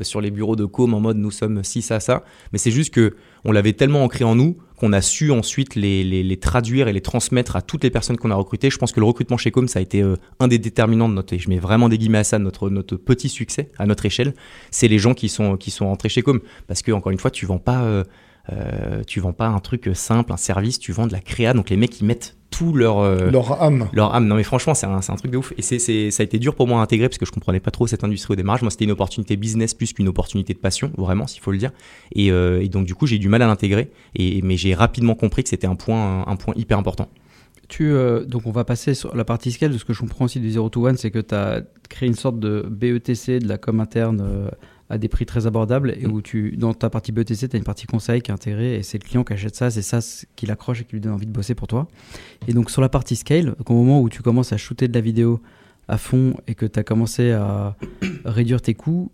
[0.00, 2.24] sur les bureaux de com en mode nous sommes ci, ça, ça.
[2.52, 3.14] Mais c'est juste que
[3.44, 7.54] on l'avait tellement ancré en nous qu'on a su ensuite les, traduire et les transmettre
[7.54, 8.68] à toutes les personnes qu'on a recrutées.
[8.68, 11.14] Je pense que le recrutement chez Com, ça a été euh, un des déterminants de
[11.14, 14.34] notre, je mets vraiment des guillemets à ça, notre, notre petit succès à notre échelle.
[14.70, 16.40] C'est les gens qui sont, qui sont entrés chez Com.
[16.66, 18.02] Parce que, encore une fois, tu vends pas, euh,
[18.50, 21.54] euh, tu vends pas un truc simple, un service, tu vends de la créa.
[21.54, 23.88] Donc les mecs, ils mettent tout leur euh, leur âme.
[23.92, 24.26] Leur âme.
[24.28, 25.52] Non mais franchement, c'est un, un, truc de ouf.
[25.58, 27.72] Et c'est, ça a été dur pour moi à intégrer parce que je comprenais pas
[27.72, 28.62] trop cette industrie au démarrage.
[28.62, 31.72] Moi, c'était une opportunité business plus qu'une opportunité de passion, vraiment, s'il faut le dire.
[32.14, 33.90] Et, euh, et donc du coup, j'ai eu du mal à l'intégrer.
[34.14, 37.08] Et mais j'ai rapidement compris que c'était un point un, point hyper important.
[37.68, 39.72] Tu, euh, donc on va passer sur la partie scale.
[39.72, 42.08] De ce que je comprends aussi du 0 to 1, c'est que tu as créé
[42.08, 44.50] une sorte de BETC, de la com interne
[44.92, 46.12] à des prix très abordables et mm.
[46.12, 48.82] où tu, dans ta partie BTC, tu as une partie conseil qui est intégrée et
[48.82, 50.00] c'est le client qui achète ça, c'est ça
[50.36, 51.88] qui l'accroche et qui lui donne envie de bosser pour toi.
[52.46, 55.00] Et donc sur la partie scale, au moment où tu commences à shooter de la
[55.00, 55.40] vidéo
[55.88, 57.74] à fond et que tu as commencé à
[58.26, 59.10] réduire tes coûts,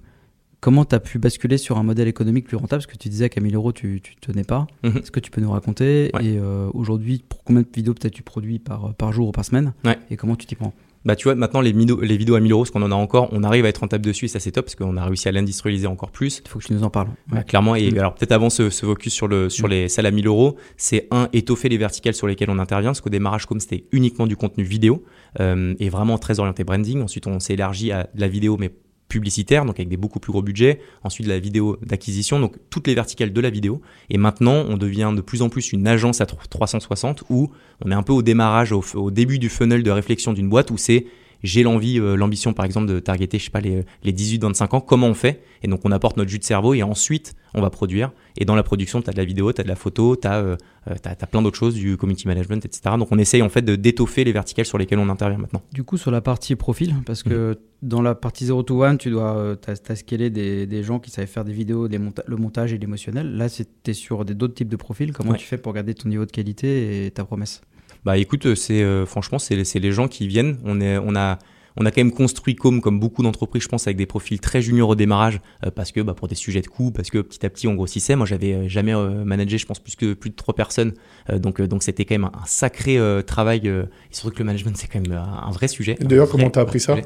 [0.60, 2.82] comment tu as pu basculer sur un modèle économique plus rentable?
[2.82, 4.66] Parce que tu disais qu'à 1000 euros, tu ne tenais pas.
[4.82, 4.98] Mm-hmm.
[4.98, 6.06] Est-ce que tu peux nous raconter?
[6.20, 9.44] Et euh, aujourd'hui, pour combien de vidéos peut-être tu produis par, par jour ou par
[9.44, 9.74] semaine?
[10.10, 10.74] Et comment tu t'y prends?
[11.04, 13.28] Bah tu vois maintenant les, les vidéos à 1000 euros ce qu'on en a encore
[13.32, 15.32] on arrive à être rentable dessus et ça c'est top parce qu'on a réussi à
[15.32, 17.98] l'industrialiser encore plus il faut que tu nous en parles bah, clairement et mm.
[17.98, 19.70] alors peut-être avant ce, ce, focus sur le sur mm.
[19.70, 23.00] les salles à 1000 euros c'est un étoffer les verticales sur lesquelles on intervient parce
[23.00, 25.04] qu'au démarrage comme c'était uniquement du contenu vidéo
[25.40, 28.70] euh, et vraiment très orienté branding ensuite on s'est élargi à de la vidéo mais
[29.08, 32.94] publicitaire, donc avec des beaucoup plus gros budgets, ensuite la vidéo d'acquisition, donc toutes les
[32.94, 33.80] verticales de la vidéo.
[34.10, 37.50] Et maintenant, on devient de plus en plus une agence à 360 où
[37.84, 40.76] on est un peu au démarrage, au, début du funnel de réflexion d'une boîte où
[40.76, 41.06] c'est
[41.42, 44.80] j'ai l'envie, euh, l'ambition par exemple de targeter, je sais pas, les, les 18-25 ans,
[44.80, 45.42] comment on fait?
[45.62, 48.12] Et donc on apporte notre jus de cerveau et ensuite on va produire.
[48.36, 50.28] Et dans la production, tu as de la vidéo, tu as de la photo, tu
[50.28, 52.94] as, as, plein d'autres choses, du community management, etc.
[52.98, 55.62] Donc on essaye en fait de d'étoffer les verticales sur lesquelles on intervient maintenant.
[55.72, 57.56] Du coup, sur la partie profil, parce que mm-hmm.
[57.82, 61.10] dans la partie 0 to 1, tu dois, euh, as, scalé des, des, gens qui
[61.10, 63.36] savaient faire des vidéos, des le montage et l'émotionnel.
[63.36, 65.12] Là, c'était sur d'autres types de profils.
[65.12, 67.62] Comment tu fais pour garder ton niveau de qualité et ta promesse?
[68.04, 70.58] Bah écoute, c'est euh, franchement, c'est les gens qui viennent.
[70.64, 71.38] On, est, on a
[71.78, 74.60] on a quand même construit comme, comme beaucoup d'entreprises, je pense, avec des profils très
[74.60, 77.44] juniors au démarrage, euh, parce que bah, pour des sujets de coût, parce que petit
[77.46, 78.16] à petit on grossissait.
[78.16, 80.94] Moi, j'avais euh, jamais euh, managé, je pense, plus que plus de trois personnes.
[81.32, 83.68] donc, donc c'était quand même un, sacré travail.
[83.68, 85.96] et surtout que le management, c'est quand même un, vrai sujet.
[86.00, 86.96] D'ailleurs, comment tu as appris ça?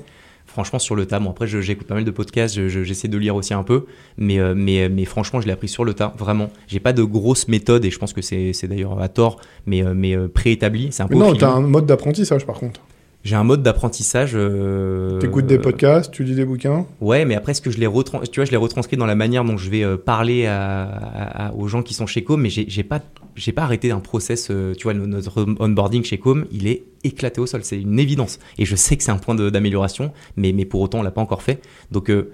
[0.52, 1.18] Franchement sur le tas.
[1.18, 3.86] Bon après j'écoute pas mal de podcasts, j'essaie de lire aussi un peu,
[4.16, 6.50] mais mais mais franchement je l'ai appris sur le tas, vraiment.
[6.68, 10.16] J'ai pas de grosses méthodes et je pense que c'est d'ailleurs à tort, mais mais
[10.28, 10.88] préétabli.
[10.90, 11.16] C'est un peu.
[11.16, 12.80] non, t'as un mode d'apprentissage par contre.
[13.24, 14.32] J'ai un mode d'apprentissage.
[14.34, 16.86] Euh, T'écoutes des podcasts, tu lis des bouquins.
[17.00, 18.20] Ouais, mais après, ce que je les retrans...
[18.20, 21.68] tu vois, je les retranscris dans la manière dont je vais euh, parler à, aux
[21.68, 23.00] gens qui sont chez Com, mais j'ai pas,
[23.36, 24.48] j'ai pas arrêté un process.
[24.50, 28.40] Euh, tu vois, notre onboarding chez Com, il est éclaté au sol, c'est une évidence.
[28.58, 31.20] Et je sais que c'est un point d'amélioration, mais, mais pour autant, on l'a pas
[31.20, 31.62] encore fait.
[31.92, 32.32] Donc euh,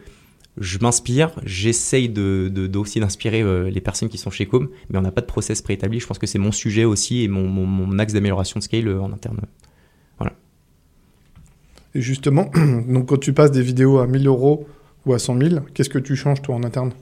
[0.57, 5.03] je m'inspire, j'essaye de, de, aussi d'inspirer les personnes qui sont chez Com, mais on
[5.03, 6.01] n'a pas de process préétabli.
[6.01, 8.88] Je pense que c'est mon sujet aussi et mon, mon, mon axe d'amélioration de scale
[8.98, 9.38] en interne.
[12.00, 12.50] Justement,
[12.88, 14.66] donc quand tu passes des vidéos à 1000 euros
[15.06, 16.92] ou à 100 000, qu'est-ce que tu changes toi en interne?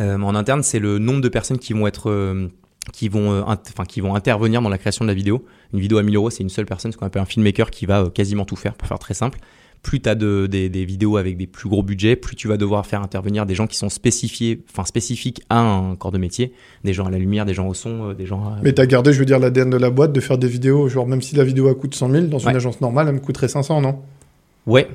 [0.00, 2.48] Euh, En interne, c'est le nombre de personnes qui vont être euh,
[2.92, 3.54] qui vont, euh,
[3.88, 5.44] qui vont intervenir dans la création de la vidéo.
[5.72, 7.86] Une vidéo à 1000 euros, c'est une seule personne, ce qu'on appelle un filmmaker qui
[7.86, 9.38] va quasiment tout faire, pour faire très simple
[9.82, 12.56] plus tu as de, des, des, vidéos avec des plus gros budgets, plus tu vas
[12.56, 16.52] devoir faire intervenir des gens qui sont spécifiés, enfin spécifiques à un corps de métier,
[16.84, 18.44] des gens à la lumière, des gens au son, euh, des gens.
[18.44, 18.58] À...
[18.62, 20.88] Mais tu as gardé, je veux dire, l'ADN de la boîte de faire des vidéos,
[20.88, 23.48] genre même si la vidéo coûte 100 000, dans une agence normale, elle me coûterait
[23.48, 24.00] 500, non?
[24.66, 24.88] Ouais,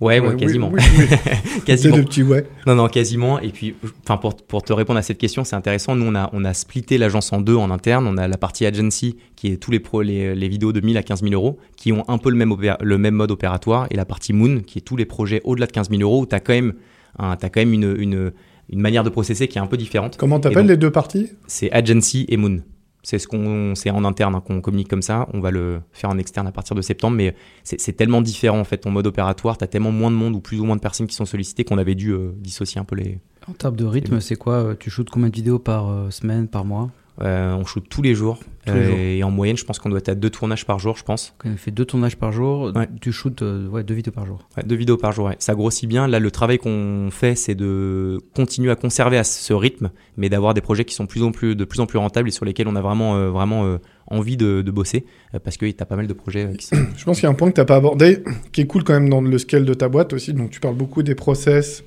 [0.00, 0.70] Ouais, ouais, quasiment.
[1.64, 1.96] quasiment.
[1.96, 2.46] le petit ouais.
[2.66, 3.40] Non, non, quasiment.
[3.40, 5.96] Et puis, enfin, pour, pour te répondre à cette question, c'est intéressant.
[5.96, 8.06] Nous, on a, on a splitté l'agence en deux en interne.
[8.06, 10.96] On a la partie agency, qui est tous les, pro, les, les vidéos de 1000
[10.96, 13.88] à 15 000 euros, qui ont un peu le même, le même mode opératoire.
[13.90, 16.26] Et la partie moon, qui est tous les projets au-delà de 15 000 euros, où
[16.26, 16.74] tu as quand même,
[17.18, 18.32] as quand même une, une,
[18.70, 20.16] une manière de processer qui est un peu différente.
[20.16, 21.30] Comment t'appelles les deux parties?
[21.48, 22.60] C'est agency et moon.
[23.08, 25.26] C'est ce qu'on, c'est en interne hein, qu'on communique comme ça.
[25.32, 28.64] On va le faire en externe à partir de septembre, mais c'est tellement différent en
[28.64, 29.56] fait ton mode opératoire.
[29.56, 31.64] tu as tellement moins de monde ou plus ou moins de personnes qui sont sollicitées
[31.64, 33.18] qu'on avait dû euh, dissocier un peu les.
[33.48, 36.48] En termes de rythme, c'est quoi euh, Tu shootes combien de vidéos par euh, semaine,
[36.48, 36.90] par mois?
[37.20, 38.38] Euh, on shoot tous les jours.
[38.68, 41.02] Euh, et en moyenne, je pense qu'on doit être à deux tournages par jour, je
[41.02, 41.34] pense.
[41.44, 42.72] on fait deux tournages par jour.
[43.00, 44.46] Tu shootes euh, ouais, deux vidéos par jour.
[44.64, 46.06] deux vidéos par jour, Ça grossit bien.
[46.06, 50.52] Là, le travail qu'on fait, c'est de continuer à conserver à ce rythme, mais d'avoir
[50.54, 52.68] des projets qui sont plus en plus, de plus en plus rentables et sur lesquels
[52.68, 55.06] on a vraiment, vraiment envie de, bosser.
[55.42, 56.76] parce que tu as pas mal de projets qui sont...
[56.96, 58.84] Je pense qu'il y a un point que tu n'as pas abordé, qui est cool
[58.84, 60.34] quand même dans le scale de ta boîte aussi.
[60.34, 61.82] Donc, tu parles beaucoup des process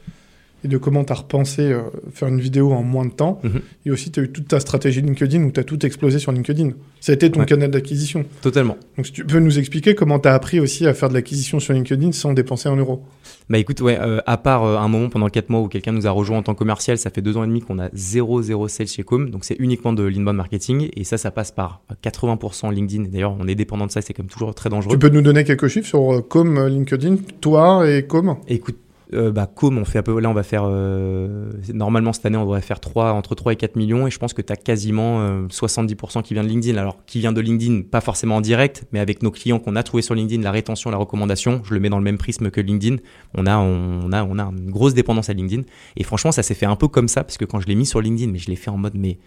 [0.64, 1.82] et de comment tu as repensé euh,
[2.14, 3.40] faire une vidéo en moins de temps.
[3.44, 3.62] Mhm.
[3.86, 6.32] Et aussi, tu as eu toute ta stratégie LinkedIn où tu as tout explosé sur
[6.32, 6.72] LinkedIn.
[7.00, 8.26] Ça a été ton canal d'acquisition.
[8.42, 8.78] Totalement.
[8.96, 11.60] Donc, si tu peux nous expliquer comment tu as appris aussi à faire de l'acquisition
[11.60, 13.04] sur LinkedIn sans dépenser un euro.
[13.50, 16.08] Bah écoute, ouais, euh, à part euh, un moment pendant 4 mois où quelqu'un nous
[16.08, 18.44] a rejoint en tant que commercial, ça fait 2 ans et demi qu'on a 0,
[18.44, 19.30] 0 sales chez Com.
[19.30, 20.90] Donc, c'est uniquement de l'inbound marketing.
[20.96, 23.10] Et ça, ça passe par 80% LinkedIn.
[23.10, 24.94] D'ailleurs, on est dépendant de ça, c'est quand même toujours très dangereux.
[24.94, 28.38] Tu peux nous donner quelques chiffres sur Com, LinkedIn, toi et Com?
[28.48, 28.78] Écoute,
[29.14, 32.38] euh, bah, Com, on fait un peu, là, on va faire, euh, normalement cette année,
[32.38, 34.56] on devrait faire 3, entre 3 et 4 millions, et je pense que tu as
[34.56, 36.78] quasiment 70% euh, qui vient de LinkedIn.
[36.78, 39.84] Alors, qui vient de LinkedIn, pas forcément en direct, mais avec nos clients qu'on a
[39.84, 42.62] trouvés sur LinkedIn, la rétention, la recommandation, je le mets dans le même prisme que
[42.62, 42.98] LinkedIn.
[43.36, 45.64] On a, on a, on a une grosse dépendance à LinkedIn.
[45.98, 47.86] Et franchement, ça s'est fait un peu comme ça, parce que quand je l'ai mis
[47.86, 49.20] sur LinkedIn, mais je l'ai fait en mode, mais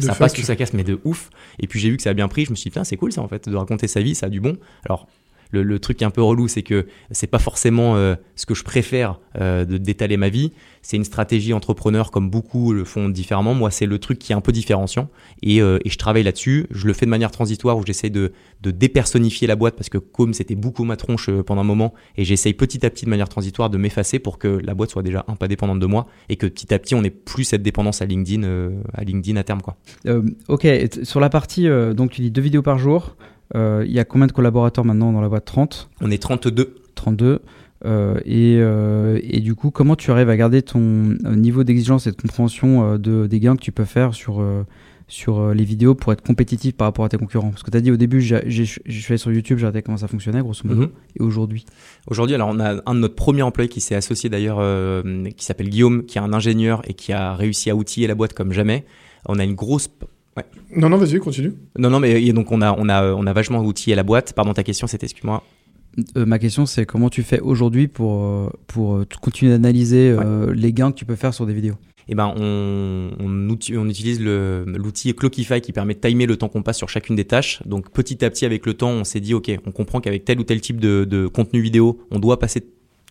[0.00, 1.30] ça passe ou ça casse, mais de ouf.
[1.58, 2.96] Et puis j'ai vu que ça a bien pris, je me suis dit, putain, c'est
[2.96, 4.56] cool ça en fait, de raconter sa vie, ça a du bon.
[4.84, 5.06] Alors,
[5.50, 8.64] le, le, truc un peu relou, c'est que c'est pas forcément euh, ce que je
[8.64, 10.52] préfère euh, d'étaler ma vie.
[10.82, 13.54] C'est une stratégie entrepreneur comme beaucoup le font différemment.
[13.54, 15.08] Moi, c'est le truc qui est un peu différenciant
[15.42, 16.66] et, euh, et je travaille là-dessus.
[16.70, 18.32] Je le fais de manière transitoire où j'essaie de,
[18.62, 22.24] de dépersonnifier la boîte parce que comme c'était beaucoup ma tronche pendant un moment et
[22.24, 25.24] j'essaye petit à petit de manière transitoire de m'effacer pour que la boîte soit déjà
[25.28, 28.00] un pas dépendante de moi et que petit à petit on ait plus cette dépendance
[28.02, 28.46] à LinkedIn
[28.94, 29.76] à LinkedIn à terme quoi.
[30.48, 30.66] ok,
[31.02, 33.16] sur la partie donc tu dis deux vidéos par jour.
[33.54, 35.44] Euh, il y a combien de collaborateurs maintenant dans la boîte?
[35.44, 36.74] 30 On est 32.
[36.94, 37.40] 32.
[37.84, 42.10] Euh, et, euh, et, du coup, comment tu arrives à garder ton niveau d'exigence et
[42.10, 44.42] de compréhension de, des gains que tu peux faire sur,
[45.08, 47.50] sur les vidéos pour être compétitif par rapport à tes concurrents?
[47.50, 49.98] Parce que tu as dit au début, je suis allé sur YouTube, j'ai regardé comment
[49.98, 50.82] ça fonctionnait, grosso modo.
[50.82, 50.90] Mhm.
[51.20, 51.66] Et aujourd'hui?
[52.08, 54.58] Aujourd'hui, alors on a un de notre premiers employés qui s'est associé d'ailleurs,
[55.36, 58.32] qui s'appelle Guillaume, qui est un ingénieur et qui a réussi à outiller la boîte
[58.32, 58.86] comme jamais.
[59.28, 59.88] On a une grosse
[60.74, 61.52] non, non, vas-y, continue.
[61.78, 64.32] Non, non, mais donc on a, on a, on a vachement outillé la boîte.
[64.34, 65.42] Pardon, ta question, c'était, excuse-moi.
[66.16, 70.14] Euh, ma question, c'est comment tu fais aujourd'hui pour, euh, pour euh, continuer d'analyser
[70.52, 71.76] les gains que tu peux faire sur des vidéos?
[72.08, 76.62] Eh ben, on, on, on utilise l'outil Clockify qui permet de timer le temps qu'on
[76.62, 77.62] passe sur chacune des tâches.
[77.66, 80.38] Donc petit à petit, avec le temps, on s'est dit, OK, on comprend qu'avec tel
[80.38, 82.62] ou tel type de, de contenu vidéo, on doit passer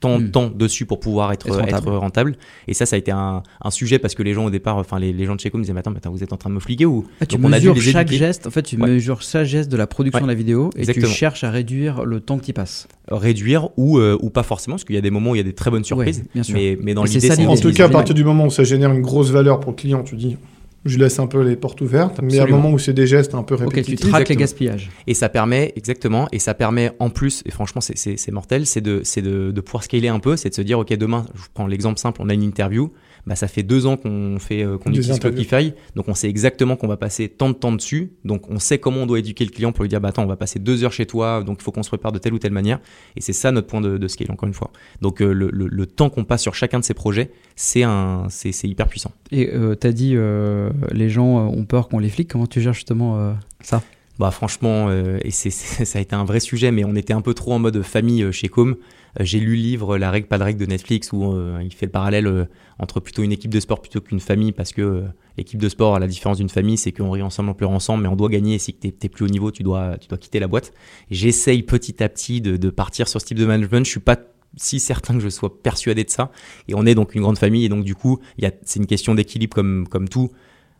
[0.01, 0.31] tant de hmm.
[0.31, 2.35] temps dessus pour pouvoir être, être, rentable.
[2.67, 4.99] Et ça, ça a été un, un, sujet parce que les gens au départ, enfin
[4.99, 6.49] les, les gens de chez Com disaient mais attends, mais attends, vous êtes en train
[6.49, 8.47] de me fliquer ou ah, tu mesures chaque geste.
[8.47, 11.43] En fait, tu mesures chaque geste de la production de la vidéo et tu cherches
[11.43, 12.87] à réduire le temps que tu passes.
[13.09, 15.41] Réduire ou euh, ou pas forcément parce qu'il y a des moments où il y
[15.41, 16.25] a des très bonnes surprises.
[16.33, 16.55] bien sûr.
[16.55, 19.01] Mais, mais dans l'idée, en tout cas, à partir du moment où ça génère une
[19.01, 20.37] grosse valeur pour le client, tu dis
[20.85, 23.33] je laisse un peu les portes ouvertes, mais à un moment où c'est des gestes
[23.33, 23.99] un peu répétitifs.
[23.99, 24.91] Ok, tu traques les gaspillages.
[25.07, 29.01] Et ça permet, exactement, et ça permet en plus, et franchement c'est mortel, c'est de,
[29.17, 31.99] de, de pouvoir scaler un peu, c'est de se dire, ok, demain, je prends l'exemple
[31.99, 32.91] simple, on a une interview,
[33.27, 36.75] bah, ça fait deux ans qu'on fait euh, qu'on utilise Clockify, donc on sait exactement
[36.75, 39.51] qu'on va passer tant de temps dessus, donc on sait comment on doit éduquer le
[39.51, 41.63] client pour lui dire bah attends on va passer deux heures chez toi, donc il
[41.63, 42.79] faut qu'on se prépare de telle ou telle manière,
[43.15, 44.71] et c'est ça notre point de, de, scale encore une fois.
[45.01, 48.51] Donc euh, le, le, temps qu'on passe sur chacun de ces projets, c'est un c'est
[48.63, 49.11] hyper puissant.
[49.31, 52.61] Et euh, tu as dit euh, les gens ont peur qu'on les flique, comment tu
[52.61, 53.81] gères justement ça?
[54.19, 57.33] Bah franchement, et c'est, ça a été un vrai sujet, mais on était un peu
[57.33, 58.75] trop en mode famille chez Com.
[59.19, 61.73] Euh, j'ai lu le livre La règle, pas de règle de Netflix où euh, il
[61.73, 62.45] fait le parallèle euh,
[62.79, 65.05] entre plutôt une équipe de sport plutôt qu'une famille parce que
[65.37, 68.03] l'équipe de sport, à la différence d'une famille, c'est qu'on rit ensemble, on pleure ensemble,
[68.03, 68.55] mais on doit gagner.
[68.55, 70.73] Et si tu n'es plus au niveau, tu dois, tu dois quitter la boîte.
[71.11, 73.85] J'essaye petit à petit de, de, partir sur ce type de management.
[73.85, 74.17] Je suis pas
[74.57, 76.31] si certain que je sois persuadé de ça.
[76.67, 77.65] Et on est donc une grande famille.
[77.65, 78.19] Et donc, du coup,
[78.63, 80.31] c'est une question d'équilibre comme, comme tout.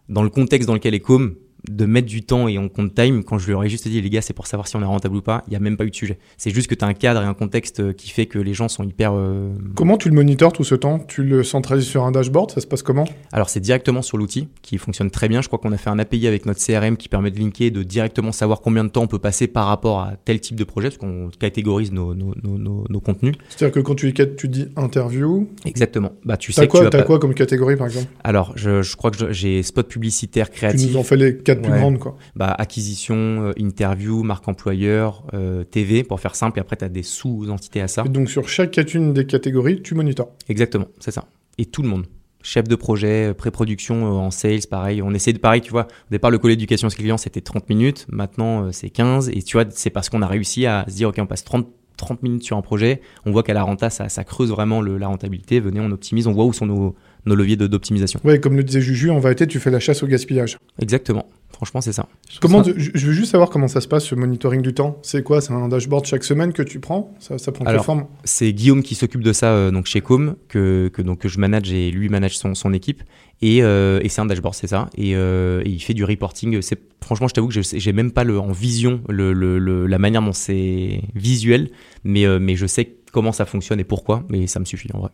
[0.08, 1.36] Dans le contexte dans lequel est Com,
[1.70, 4.10] de mettre du temps et on compte time, quand je leur ai juste dit, les
[4.10, 5.86] gars, c'est pour savoir si on est rentable ou pas, il n'y a même pas
[5.86, 6.18] eu de sujet.
[6.38, 8.54] C'est juste que tu as un cadre et un contexte euh, qui fait que les
[8.54, 9.14] gens sont hyper.
[9.14, 11.00] Euh, comment tu le monitores tout ce temps?
[11.00, 12.52] Tu le centralises sur un dashboard?
[12.52, 13.06] Ça se passe comment?
[13.32, 15.42] Alors, c'est directement sur l'outil qui fonctionne très bien.
[15.42, 17.84] Je crois qu'on a fait un API avec notre CRM qui permet de linker, de
[17.84, 20.90] directement savoir combien de temps on peut passer par rapport à tel type de projet,
[20.90, 23.36] parce qu'on catégorise nos, nos, nos, contenus.
[23.50, 25.48] C'est-à-dire que quand tu, tu dis interview.
[25.66, 26.14] Exactement.
[26.24, 28.08] Bah, tu sais quoi, tu as quoi comme catégorie par exemple?
[28.24, 30.88] Alors, je, je crois que j'ai spot publicitaire créatif.
[30.88, 32.18] Tu nous en fais les plus grandes quoi.
[32.36, 36.90] Bah, acquisition, euh, interview, marque employeur, euh, TV, pour faire simple, et après, tu as
[36.90, 38.04] des sous-entités à ça.
[38.06, 41.26] Et donc, sur chacune des catégories, tu monitors Exactement, c'est ça.
[41.58, 42.06] Et tout le monde.
[42.42, 45.02] Chef de projet, euh, pré-production en sales, pareil.
[45.02, 48.06] On essaie de, pareil, tu vois, au départ, le collet d'éducation client, c'était 30 minutes.
[48.10, 49.30] Maintenant, c'est 15.
[49.30, 51.68] Et tu vois, c'est parce qu'on a réussi à se dire, OK, on passe 30
[51.98, 54.98] 30 minutes sur un projet, on voit qu'à la renta, ça, ça creuse vraiment le,
[54.98, 55.60] la rentabilité.
[55.60, 58.20] Venez, on optimise, on voit où sont nos, nos leviers d'optimisation.
[58.24, 60.58] Oui, comme le disait Juju, en vérité, tu fais la chasse au gaspillage.
[60.80, 61.28] Exactement.
[61.56, 62.08] Franchement, c'est ça.
[62.42, 65.00] Comment je veux juste savoir comment ça se passe, ce monitoring du temps.
[65.04, 65.40] C'est quoi?
[65.40, 67.16] C'est un dashboard chaque semaine que tu prends?
[67.20, 68.08] Ça, ça, prend quelle forme?
[68.26, 71.40] C'est Guillaume qui s'occupe de ça euh, donc chez Com, que, que, donc, que je
[71.40, 73.04] manage et lui manage son, son équipe.
[73.42, 74.90] Et, euh, et c'est un dashboard, c'est ça.
[74.98, 76.62] Et, euh, et, il fait du reporting.
[76.62, 80.22] C'est franchement, je t'avoue que j'ai même pas le, en vision le, le, la manière
[80.22, 81.70] dont c'est visuel,
[82.04, 84.24] mais, mais je sais comment ça fonctionne et pourquoi.
[84.30, 85.12] Mais ça me suffit en vrai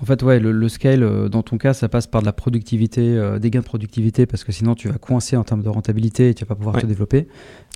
[0.00, 3.16] en fait, ouais, le, scale, euh, dans ton cas, ça passe par de la productivité,
[3.16, 6.30] euh, des gains de productivité, parce que sinon tu vas coincer en termes de rentabilité
[6.30, 7.28] et tu vas pas pouvoir te développer.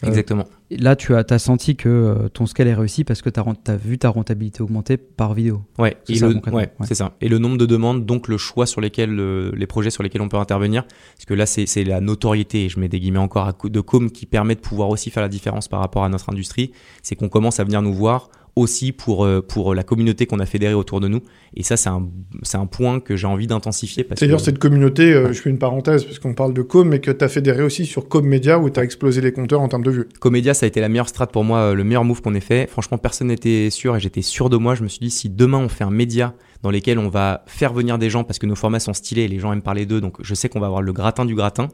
[0.03, 0.45] Euh, Exactement.
[0.71, 3.99] Là, tu as, as senti que ton scale est réussi parce que tu as, vu
[3.99, 5.63] ta rentabilité augmenter par vidéo.
[5.79, 7.17] Ouais, c'est ça, ouais, ça.
[7.21, 9.15] Et le nombre de demandes, donc le choix sur lesquels,
[9.55, 12.81] les projets sur lesquels on peut intervenir, parce que là, c'est la notoriété, et je
[12.81, 15.81] mets des guillemets encore, de com qui permet de pouvoir aussi faire la différence par
[15.81, 16.73] rapport à notre industrie,
[17.03, 20.47] c'est qu'on commence à venir nous voir aussi pour, euh, pour la communauté qu'on a
[20.47, 21.21] fédérée autour de nous.
[21.57, 22.09] Et ça, c'est un,
[22.55, 24.07] un point que j'ai envie d'intensifier.
[24.09, 27.11] C'est-à-dire cette communauté, euh, je fais une parenthèse, parce qu'on parle de Com, mais que
[27.11, 29.83] tu as fédéré aussi sur Com Media, où tu as explosé les compteurs en termes
[29.83, 30.09] de vues.
[30.21, 32.41] Comédia, ça a été la meilleure strat pour moi, euh, le meilleur move qu'on ait
[32.41, 32.69] fait.
[32.69, 34.75] Franchement, personne n'était sûr et j'étais sûr de moi.
[34.75, 37.73] Je me suis dit, si demain on fait un média dans lequel on va faire
[37.73, 40.01] venir des gens parce que nos formats sont stylés et les gens aiment parler d'eux,
[40.01, 41.69] donc je sais qu'on va avoir le gratin du gratin.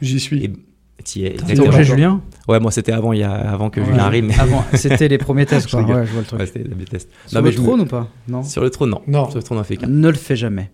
[0.00, 0.52] J'y suis.
[1.04, 4.30] T'as Julien Ouais, moi c'était avant, il y a, avant que Julien arrive.
[4.38, 5.82] Avant, c'était les premiers tests, quoi.
[5.82, 6.40] ouais, je vois le truc.
[6.40, 7.08] Ouais, c'était les tests.
[7.26, 8.08] Sur le trône ou pas?
[8.28, 8.42] Non?
[8.42, 9.02] Sur le trône, non.
[9.06, 9.28] Non.
[9.28, 9.86] Sur le trône, on fait qu'un.
[9.86, 10.70] Ne le fais jamais.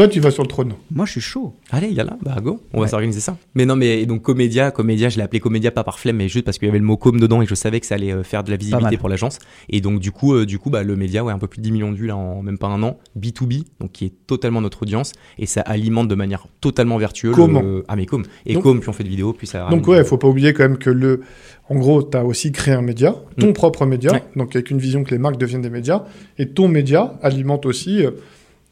[0.00, 0.72] Toi, tu vas sur le trône.
[0.90, 1.52] Moi, je suis chaud.
[1.70, 3.36] Allez, il y a là, bah go, on va s'organiser ça.
[3.54, 6.46] Mais non, mais donc Comédia, Comédia, je l'ai appelé Comédia pas par flemme, mais juste
[6.46, 8.22] parce qu'il y avait le mot com dedans et je savais que ça allait euh,
[8.22, 9.38] faire de la visibilité pour l'agence.
[9.68, 11.64] Et donc du coup, euh, du coup, bah le média, ouais, un peu plus de
[11.64, 14.62] 10 millions de vues là en même pas un an, B2B, donc qui est totalement
[14.62, 17.34] notre audience et ça alimente de manière totalement vertueuse.
[17.34, 18.22] Comment Ah mais com.
[18.46, 19.68] Et com, puis on fait des vidéos, puis ça.
[19.68, 21.20] Donc ouais, il faut pas oublier quand même que le,
[21.68, 23.52] en gros, tu as aussi créé un média, ton mm.
[23.52, 26.04] propre média, donc avec une vision que les marques deviennent des médias,
[26.38, 28.02] et ton média alimente aussi.
[28.06, 28.12] Euh,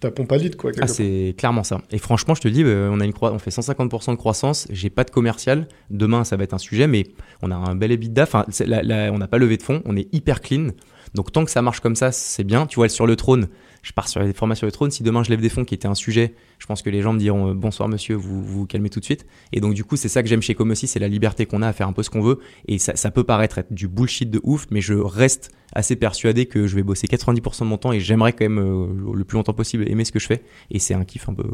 [0.00, 0.70] ta pompe à quoi.
[0.80, 1.80] Ah, c'est clairement ça.
[1.90, 4.90] Et franchement, je te dis, euh, on, a une on fait 150% de croissance, j'ai
[4.90, 5.66] pas de commercial.
[5.90, 7.06] Demain, ça va être un sujet, mais
[7.42, 8.22] on a un bel EBITDA.
[8.22, 10.68] Enfin, on n'a pas levé de fonds, on est hyper clean.
[11.14, 12.66] Donc, tant que ça marche comme ça, c'est bien.
[12.66, 13.48] Tu vois, sur le trône,
[13.82, 14.90] je pars sur les formats sur le trône.
[14.90, 17.12] Si demain je lève des fonds qui était un sujet, je pense que les gens
[17.12, 19.26] me diront bonsoir monsieur, vous vous calmez tout de suite.
[19.52, 21.62] Et donc du coup, c'est ça que j'aime chez Com aussi, c'est la liberté qu'on
[21.62, 22.40] a à faire un peu ce qu'on veut.
[22.66, 26.46] Et ça, ça peut paraître être du bullshit de ouf, mais je reste assez persuadé
[26.46, 29.54] que je vais bosser 90% de mon temps et j'aimerais quand même le plus longtemps
[29.54, 30.42] possible aimer ce que je fais.
[30.70, 31.44] Et c'est un kiff un peu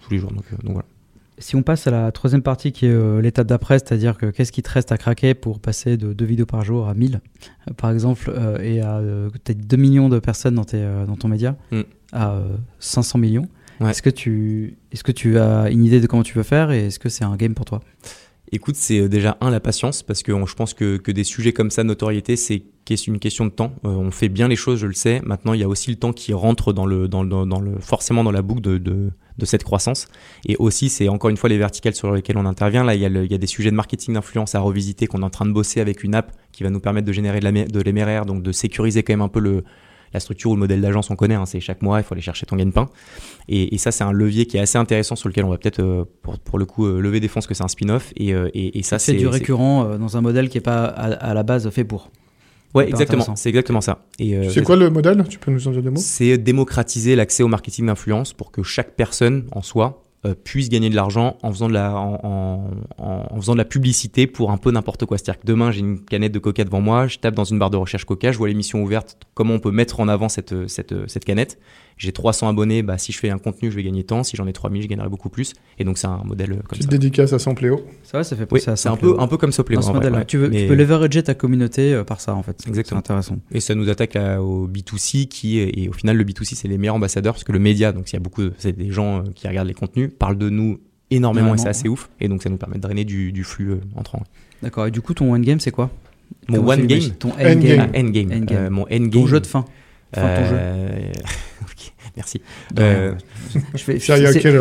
[0.00, 0.32] tous les jours.
[0.32, 0.86] Donc voilà.
[1.40, 4.52] Si on passe à la troisième partie qui est euh, l'étape d'après, c'est-à-dire que qu'est-ce
[4.52, 7.20] qui te reste à craquer pour passer de deux vidéos par jour à 1000,
[7.68, 9.00] euh, par exemple, euh, et à
[9.32, 11.82] peut-être 2 millions de personnes dans, tes, dans ton média, mm.
[12.12, 12.40] à
[12.80, 13.48] 500 millions.
[13.80, 16.86] Est-ce que, tu, est que tu as une idée de comment tu veux faire et
[16.86, 17.80] est-ce que c'est un game pour toi?
[18.50, 21.70] Écoute, c'est déjà un la patience parce que je pense que, que des sujets comme
[21.70, 22.62] ça, notoriété, c'est
[23.06, 23.74] une question de temps.
[23.84, 25.20] on fait bien les choses, je le sais.
[25.24, 28.24] Maintenant, il y a aussi le temps qui rentre dans le, dans, dans le forcément
[28.24, 30.08] dans la boucle de, de, de cette croissance.
[30.46, 32.84] Et aussi, c'est encore une fois les verticales sur lesquelles on intervient.
[32.84, 35.20] Là, il y a, il y a des sujets de marketing d'influence à revisiter qu'on
[35.20, 37.80] est en train de bosser avec une app qui va nous permettre de générer de
[37.80, 39.64] l'MRR, donc de sécuriser quand même un peu le,
[40.12, 42.22] la structure ou le modèle d'agence, on connaît, hein, c'est chaque mois, il faut aller
[42.22, 42.88] chercher ton gagne-pain.
[43.48, 45.80] Et, et, ça, c'est un levier qui est assez intéressant sur lequel on va peut-être,
[45.80, 48.12] euh, pour, pour, le coup, euh, lever des fonds, parce que c'est un spin-off.
[48.16, 51.34] Et, euh, et, et, ça, c'est du récurrent dans un modèle qui n'est pas à,
[51.34, 52.10] la base fait pour.
[52.74, 53.34] Ouais, exactement.
[53.34, 54.04] C'est exactement ça.
[54.18, 55.24] Et c'est quoi le modèle?
[55.28, 56.00] Tu peux nous en dire deux mots?
[56.00, 60.90] C'est démocratiser l'accès au marketing d'influence pour que chaque personne en soi euh, puisse gagner
[60.90, 62.70] de l'argent en faisant de la en,
[63.36, 65.18] faisant de la publicité pour un peu n'importe quoi.
[65.18, 67.70] C'est-à-dire que demain j'ai une canette de Coca devant moi, je tape dans une barre
[67.70, 71.08] de recherche Coca, je vois l'émission ouverte, comment on peut mettre en avant cette cette,
[71.08, 71.58] cette canette
[71.98, 74.22] j'ai 300 abonnés, bah, si je fais un contenu, je vais gagner tant.
[74.22, 75.52] Si j'en ai 3000, je gagnerai beaucoup plus.
[75.78, 77.80] Et donc, c'est un modèle euh, comme Petite dédicace à Sampléo.
[78.04, 79.82] Ça va, ça fait penser à C'est un peu, un peu comme Sampléo.
[79.82, 82.64] ce modèle, tu, veux, tu peux leverager ta communauté euh, par ça, en fait.
[82.68, 83.00] Exactement.
[83.00, 83.38] C'est intéressant.
[83.50, 86.78] Et ça nous attaque au B2C, qui est, et au final, le B2C, c'est les
[86.78, 89.22] meilleurs ambassadeurs, parce que le média, donc il y a beaucoup, c'est des gens euh,
[89.34, 90.78] qui regardent les contenus, parlent de nous
[91.10, 92.10] énormément, et c'est assez ouf.
[92.20, 94.22] Et donc, ça nous permet de drainer du, du flux entrant.
[94.62, 94.86] D'accord.
[94.86, 95.90] Et du coup, ton endgame, c'est quoi?
[96.48, 97.90] Mon one game Ton endgame.
[97.96, 98.32] Endgame.
[98.32, 99.10] End mon endgame.
[99.10, 99.64] Ton jeu de fin.
[102.18, 102.40] Merci.
[102.80, 103.14] Euh,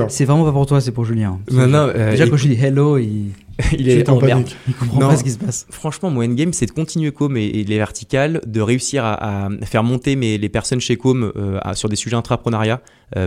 [0.10, 1.40] c'est vraiment pas pour toi, c'est pour Julien.
[1.52, 3.32] Non, non, euh, Déjà, quand je dis hello, il,
[3.78, 4.56] il est en panique.
[4.68, 5.66] Il comprend pas ce qui se passe.
[5.70, 10.16] Franchement, mon endgame, c'est de continuer Com et, les verticales, de réussir à, faire monter
[10.16, 12.82] mes, les personnes chez Com euh, sur des sujets intrapreneuriat,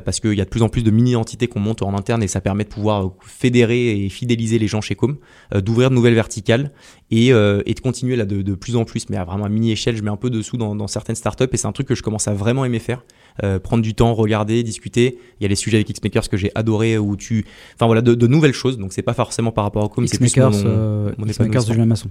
[0.05, 2.29] parce qu'il y a de plus en plus de mini-entités qu'on monte en interne et
[2.29, 5.17] ça permet de pouvoir fédérer et fidéliser les gens chez Com,
[5.55, 6.71] d'ouvrir de nouvelles verticales
[7.11, 9.97] et, et de continuer là de, de, plus en plus, mais à vraiment à mini-échelle.
[9.97, 12.03] Je mets un peu dessous dans, dans certaines startups et c'est un truc que je
[12.03, 13.05] commence à vraiment aimer faire.
[13.63, 15.19] prendre du temps, regarder, discuter.
[15.41, 18.27] Il y a les sujets avec Xmakers que j'ai adoré où tu, enfin voilà, de,
[18.27, 18.77] nouvelles choses.
[18.77, 21.73] Donc c'est pas forcément par rapport au com, c'est plus mon, euh, mon Xmakers de
[21.73, 22.11] Julien Masson.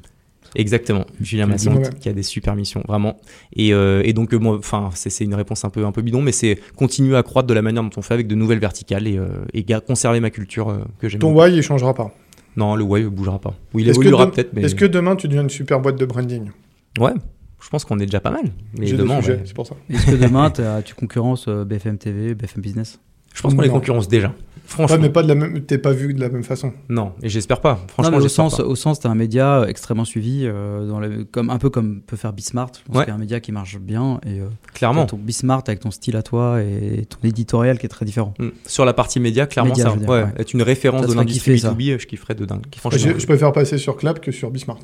[0.56, 3.20] Exactement, Julien Masson qui a des super missions, vraiment.
[3.56, 6.24] Et, euh, et donc, euh, moi, enfin, c'est une réponse un peu, un peu bidon,
[6.24, 9.08] mais c'est continuer à croître de la manière dont on fait avec de nouvelles verticales
[9.08, 9.20] et,
[9.54, 11.22] et conserver ma culture que j'aime.
[11.22, 12.12] Ton why, il changera pas
[12.58, 13.54] Non, le why ne bougera pas.
[13.74, 14.54] Oui, il évoluera peut-être.
[14.54, 14.64] Mais...
[14.64, 16.50] Est-ce que demain, tu deviens une super boîte de branding?
[17.00, 17.14] Ouais,
[17.62, 18.46] je pense qu'on est déjà pas mal.
[18.76, 19.76] Mais demain, c'est pour ça.
[19.90, 20.52] Est-ce que demain,
[20.84, 23.00] tu concurrences BFM TV, BFM Business?
[23.36, 24.34] Je pense qu'on les concurrence déjà.
[24.70, 24.98] Franchement.
[24.98, 26.74] Ouais, mais pas de la même, t'es pas vu de la même façon.
[26.90, 27.80] Non, et j'espère pas.
[27.88, 28.64] Franchement, au sens, pas.
[28.64, 32.16] au sens, t'es un média extrêmement suivi, euh, dans le, comme un peu comme peut
[32.16, 32.72] faire Bismart.
[32.76, 33.04] Je pense ouais.
[33.04, 35.08] qu'il y a un média qui marche bien et euh, clairement.
[35.08, 38.36] Ton Bismart avec ton style à toi et ton éditorial qui est très différent.
[38.38, 38.50] Mm.
[38.68, 42.00] Sur la partie média, clairement, média, ça, dire, ouais, être une référence de l'industrie B2B,
[42.00, 42.66] je kifferais de dingue.
[42.92, 44.80] Je, je préfère passer sur Clap que sur Bismart.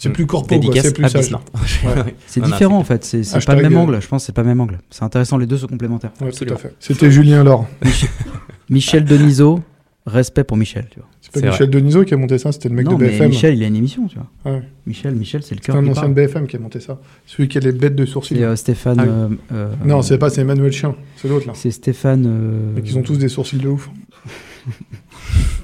[0.00, 1.30] C'est plus corpo, c'est plus sage.
[1.84, 2.14] Ouais.
[2.26, 4.60] C'est différent en fait, c'est pas le même angle, je pense c'est pas le même
[4.60, 4.78] angle.
[4.88, 6.12] C'est intéressant, les deux sont complémentaires.
[6.20, 6.74] Ouais, tout à fait.
[6.80, 7.66] C'était Julien Laure.
[8.70, 9.60] Michel Denisot,
[10.06, 11.08] respect pour Michel, tu vois.
[11.20, 11.80] C'est pas Michel vrai.
[11.80, 13.28] Denisot qui a monté ça, c'était le mec non, de BFM.
[13.28, 14.52] Michel, il a une émission, tu vois.
[14.52, 14.62] Ouais.
[14.86, 15.76] Michel, Michel, c'est le cœur.
[15.76, 16.98] C'est un ancien de BFM qui a monté ça.
[17.26, 18.36] Celui qui a les bêtes de sourcils.
[18.36, 18.98] C'est euh, Stéphane.
[18.98, 19.08] Ah oui.
[19.10, 21.52] euh, euh, non, c'est pas, c'est Emmanuel Chien, c'est l'autre là.
[21.54, 22.24] C'est Stéphane.
[22.26, 23.90] Euh, Mais ils ont tous des sourcils de ouf.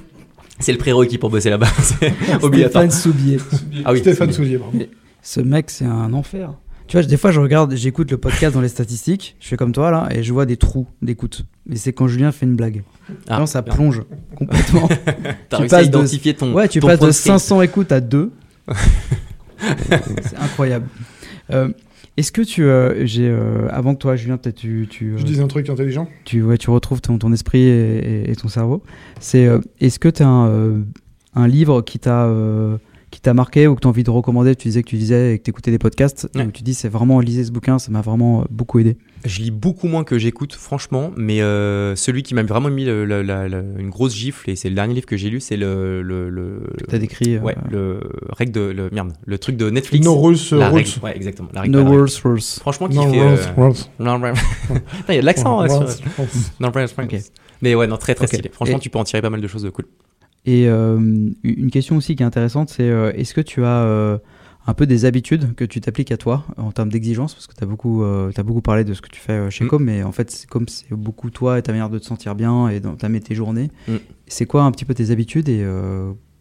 [0.59, 1.67] c'est le prérequis pour bosser là-bas.
[2.41, 3.37] Stéphane Soubier.
[3.85, 4.79] Ah oui, Stéphane Soubier, pardon.
[5.21, 6.53] Ce mec, c'est un enfer.
[6.87, 9.73] Tu vois, des fois, je regarde, j'écoute le podcast dans les statistiques, je fais comme
[9.73, 11.45] toi là, et je vois des trous d'écoute.
[11.65, 12.83] Mais c'est quand Julien fait une blague.
[13.27, 13.73] Ah, non, ça bien.
[13.73, 14.03] plonge
[14.35, 14.87] complètement.
[15.49, 16.53] T'as réussi à identifier ton.
[16.53, 18.31] Ouais, tu ton passes de 500 écoutes à 2.
[19.59, 20.87] c'est incroyable.
[21.51, 21.69] Euh,
[22.17, 25.39] Est-ce que tu, euh, j'ai, euh, avant que toi, Julien, peut-être tu, tu je dis
[25.39, 26.09] un truc intelligent.
[26.25, 28.81] Tu, ouais, tu retrouves ton, ton esprit et, et, et, ton cerveau.
[29.19, 30.83] C'est, euh, est-ce que tu as un,
[31.35, 32.27] un, livre qui t'a
[33.11, 35.33] qui t'a marqué ou que tu as envie de recommander Tu disais que tu disais
[35.33, 36.29] et que tu écoutais des podcasts.
[36.35, 36.47] Ouais.
[36.51, 38.97] tu dis c'est vraiment lisez ce bouquin, ça m'a vraiment beaucoup aidé.
[39.25, 43.03] Je lis beaucoup moins que j'écoute, franchement, mais euh, celui qui m'a vraiment mis le,
[43.03, 45.57] le, la, la, une grosse gifle, et c'est le dernier livre que j'ai lu, c'est
[45.57, 46.01] le.
[46.01, 47.37] le, le T'as décrit.
[47.39, 47.99] Ouais, euh...
[47.99, 48.61] le règle de.
[48.61, 50.05] Le, merde, le truc de Netflix.
[50.05, 50.37] No Rules.
[50.51, 50.83] La rules.
[50.83, 51.49] Règle, ouais, exactement.
[51.53, 52.41] La règle no Rules, Rules.
[52.41, 53.19] Franchement, qui no fait.
[53.19, 53.61] Rules, euh...
[53.61, 53.73] rules.
[53.99, 54.21] Non,
[55.09, 55.63] il y a de l'accent.
[55.63, 55.79] No sur...
[55.79, 55.87] rules,
[56.17, 56.27] rules.
[56.59, 57.19] No Rules, okay.
[57.61, 58.37] Mais ouais, non, très très okay.
[58.37, 58.49] stylé.
[58.53, 58.81] Franchement, et...
[58.81, 59.85] tu peux en tirer pas mal de choses de cool.
[60.47, 60.97] Et euh,
[61.43, 64.17] une question aussi qui est intéressante, c'est euh, est-ce que tu as euh,
[64.65, 67.61] un peu des habitudes que tu t'appliques à toi en termes d'exigence, parce que tu
[67.61, 69.67] as, beaucoup, as beaucoup parlé de ce que tu fais chez Mm.
[69.67, 72.69] Com, mais en fait, comme c'est beaucoup toi et ta manière de te sentir bien
[72.69, 73.69] et d'entamer tes journées.
[73.89, 73.95] Mm.
[74.27, 75.65] C'est quoi un petit peu tes habitudes et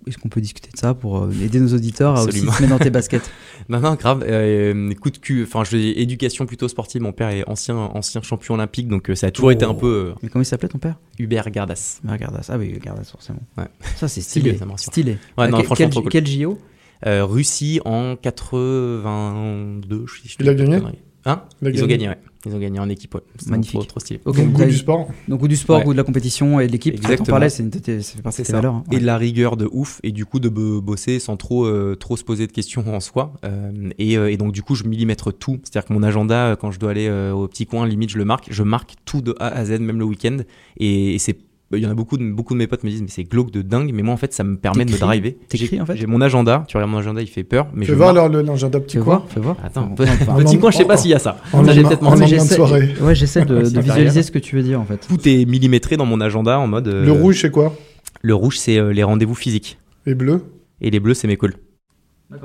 [0.06, 2.68] est-ce qu'on peut discuter de ça pour euh, aider nos auditeurs à aussi se mettre
[2.68, 3.28] dans tes baskets
[3.68, 4.24] Non, non, grave.
[4.28, 5.42] Euh, coup de cul.
[5.42, 7.02] Enfin, je éducation plutôt sportive.
[7.02, 9.74] Mon père est ancien, ancien champion olympique, donc euh, ça a toujours été un Oh.
[9.74, 10.96] peu Mais comment il s'appelait ton père?
[11.18, 12.00] Hubert Gardas.
[12.04, 12.46] Gardas.
[12.48, 13.40] Ah oui, Gardas, forcément.
[13.58, 13.64] Ouais.
[13.96, 14.52] Ça, c'est stylé.
[14.52, 14.92] lui, ça me rassure.
[14.92, 15.12] stylé.
[15.12, 16.10] Ouais, Ah, non, quel- franchement, quel, trop cool.
[16.12, 16.58] quel JO
[17.06, 20.06] Euh, Russie en 82.
[20.06, 20.76] Je, je Il a gagné.
[21.24, 21.42] Hein?
[21.60, 22.06] Il a Ils ont gagné.
[22.06, 22.18] gagné, ouais.
[22.46, 23.20] Ils ont gagné en équipe, ouais.
[23.48, 23.74] Magnifique.
[23.80, 24.20] Trop, trop stylé.
[24.24, 25.08] Donc, goût du sport.
[25.28, 25.92] Donc, ou du sport, Ouais.
[25.92, 26.94] de la compétition et de l'équipe.
[26.94, 27.26] Exactement.
[27.26, 28.56] parlais, c'est une- t'es- ça fait partie C'est de tes ça.
[28.58, 28.74] valeurs.
[28.76, 28.84] hein.
[28.92, 31.96] Et de la rigueur de ouf, et du coup de bo- bosser sans trop, euh,
[31.96, 33.32] trop se poser de questions en soi.
[33.44, 35.58] Euh, et, euh, et donc du coup, je millimètre tout.
[35.64, 38.24] C'est-à-dire que mon agenda, quand je dois aller euh, au petit coin, limite, je le
[38.24, 38.46] marque.
[38.50, 40.36] Je marque tout de A à Z, même le week-end.
[40.78, 41.36] Et, et c'est
[41.72, 43.50] il y en a beaucoup de, beaucoup de mes potes me disent mais c'est glauque
[43.50, 45.34] de dingue mais moi en fait ça me permet de me driver.
[45.52, 46.64] J'ai- en fait j'ai mon agenda.
[46.68, 49.16] Tu regardes mon agenda il fait peur mais Fais je voir l'agenda petit Fais coin.
[49.16, 49.56] voir, fais voir.
[49.64, 51.38] attends petit coin je sais pas s'il y a ça.
[51.72, 53.00] j'ai peut-être.
[53.02, 55.06] Ouais, j'essaie de, visualiser ce que tu veux dire en fait.
[55.08, 57.74] tout est millimétré dans mon agenda en mode euh, Le rouge, c'est quoi?
[58.22, 59.78] le rouge c'est euh, les rendez-vous physiques.
[60.06, 60.44] Et bleu
[60.80, 61.54] et les bleus c'est mes calls.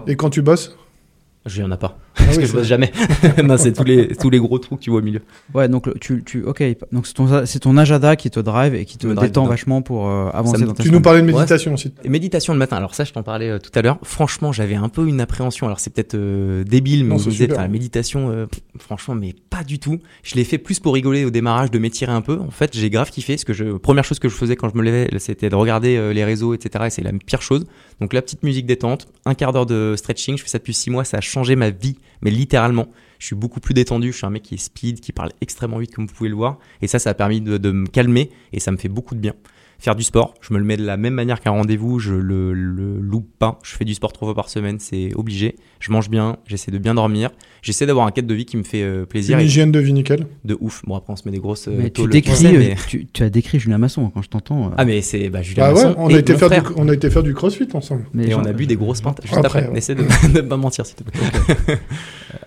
[0.08, 0.78] Et quand tu bosses?
[1.46, 2.92] Je y en a pas Ah parce oui, que je bosse jamais
[3.44, 5.22] non c'est tous les tous les gros trous que tu vois au milieu
[5.54, 8.84] Ouais, donc tu, tu, ok, donc c'est ton, c'est ton agenda qui te drive et
[8.86, 9.46] qui te détend dedans.
[9.46, 11.00] vachement pour euh, avancer me- dans ta Tu semaine.
[11.00, 11.34] nous parlais de Ouais.
[11.34, 11.94] méditation aussi.
[12.04, 14.76] Et méditation le matin, alors ça je t'en parlais euh, tout à l'heure, franchement j'avais
[14.76, 18.30] un peu une appréhension, alors c'est peut-être euh, débile, mais Non, on disait la méditation,
[18.30, 18.46] euh,
[18.78, 20.00] franchement mais pas du tout.
[20.24, 22.40] Je l'ai fait plus pour rigoler au démarrage, de m'étirer un peu.
[22.40, 24.78] En fait j'ai grave kiffé, parce que je, première chose que je faisais quand je
[24.78, 26.86] me levais c'était de regarder euh, les réseaux, etc.
[26.88, 27.66] Et c'est la pire chose.
[28.02, 30.90] Donc la petite musique détente, un quart d'heure de stretching, je fais ça depuis six
[30.90, 32.88] mois, ça a changé ma vie, mais littéralement.
[33.20, 35.78] Je suis beaucoup plus détendu, je suis un mec qui est speed, qui parle extrêmement
[35.78, 36.58] vite comme vous pouvez le voir.
[36.82, 39.20] Et ça, ça a permis de, de me calmer et ça me fait beaucoup de
[39.20, 39.34] bien.
[39.84, 42.54] Faire du sport, je me le mets de la même manière qu'un rendez-vous, je le,
[42.54, 43.58] le loupe pas.
[43.64, 45.56] Je fais du sport trois fois par semaine, c'est obligé.
[45.80, 47.32] Je mange bien, j'essaie de bien dormir.
[47.64, 49.94] J'essaie d'avoir un cadre de vie qui me fait euh, plaisir Une hygiène de vie
[49.94, 50.28] nickel.
[50.46, 50.84] de ouf.
[50.86, 53.24] Bon, après, on se met des grosses euh, Mais tu décris, euh, mais- tu, tu
[53.24, 54.68] as décrit Julien Masson quand je t'entends.
[54.68, 56.88] euh, Ah, mais c'est bah, Julien Bah ouais, Masson on a, été faire du, on
[56.88, 58.06] a été faire du crossfit ensemble.
[58.14, 59.72] mais Et genre, on a bu des grosses pintes juste Après, après.
[59.72, 59.78] ouais.
[59.80, 61.80] Essaie de ne pas mentir, s'il te plaît.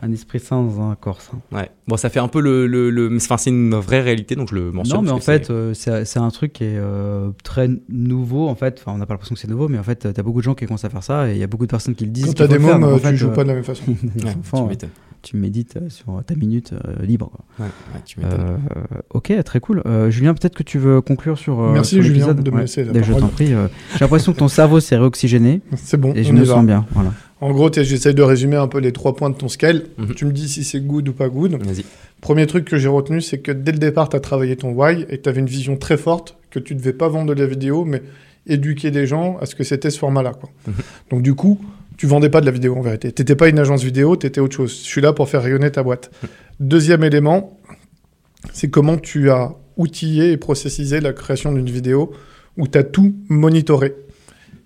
[0.02, 1.40] un esprit sain dans un corps sain.
[1.52, 1.68] Ouais.
[1.88, 2.66] Bon, ça fait un peu le.
[2.68, 4.98] le, le- Enfin, c'est une vraie réalité, donc je le mentionne.
[4.98, 8.48] Non, mais en fait, c'est c'est un truc qui est euh, très nouveau.
[8.48, 10.40] En fait, enfin, on n'a pas l'impression que c'est nouveau, mais en fait, t'as beaucoup
[10.40, 12.04] de gens qui commencent à faire ça et il y a beaucoup de personnes qui
[12.04, 12.26] le disent.
[12.26, 13.64] Quand t'as faut des mômes, en euh, tu fait, joues euh, pas de la même
[13.64, 13.84] façon.
[14.24, 14.86] Ouais, enfants, tu.
[15.24, 17.30] Tu médites euh, sur ta minute euh, libre.
[17.30, 17.44] quoi.
[17.66, 18.40] Ouais, ouais, tu m'étonnes.
[18.40, 19.82] Euh, ok, très cool.
[19.86, 21.60] Euh, Julien, peut-être que tu veux conclure sur.
[21.60, 23.52] euh, Merci, sur Julien, de me laisser la Ben, Je t'en prie.
[23.52, 26.44] euh, J'ai l'impression que ton cerveau s'est réoxygéné C'est bon, et je on me y
[26.46, 26.54] va.
[26.54, 26.86] sens bien.
[26.92, 27.12] Voilà.
[27.40, 29.84] En gros, j'essaye de résumer un peu les trois points de ton scale.
[29.98, 30.14] Mhm.
[30.14, 31.52] Tu me dis si c'est good ou pas good.
[31.62, 31.84] Vas-y.
[32.20, 35.04] Premier truc que j'ai retenu, c'est que dès le départ, tu as travaillé ton why
[35.10, 37.84] et tu avais une vision très forte que tu devais pas vendre de la vidéo,
[37.84, 38.02] mais
[38.46, 40.32] éduquer des gens à ce que c'était ce format-là.
[40.66, 40.74] Mhm.
[41.10, 41.60] Donc du coup,
[41.96, 43.12] tu vendais pas de la vidéo en vérité.
[43.12, 44.70] T'étais pas une agence vidéo, tu étais autre chose.
[44.70, 46.10] Je suis là pour faire rayonner ta boîte.
[46.60, 47.58] Deuxième élément,
[48.52, 52.12] c'est comment tu as outillé et processisé la création d'une vidéo
[52.56, 53.94] où tu as tout monitoré.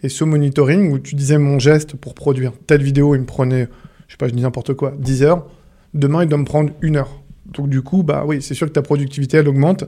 [0.02, 3.68] Et ce monitoring, où tu disais mon geste pour produire telle vidéo, il me prenait,
[4.06, 5.46] je sais pas, je dis n'importe quoi, 10 heures.
[5.94, 7.22] Demain, il doit me prendre une heure.
[7.46, 9.84] Donc du coup, bah oui, c'est sûr que ta productivité, elle augmente.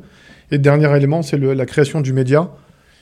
[0.50, 2.50] Et dernier élément, c'est la création du média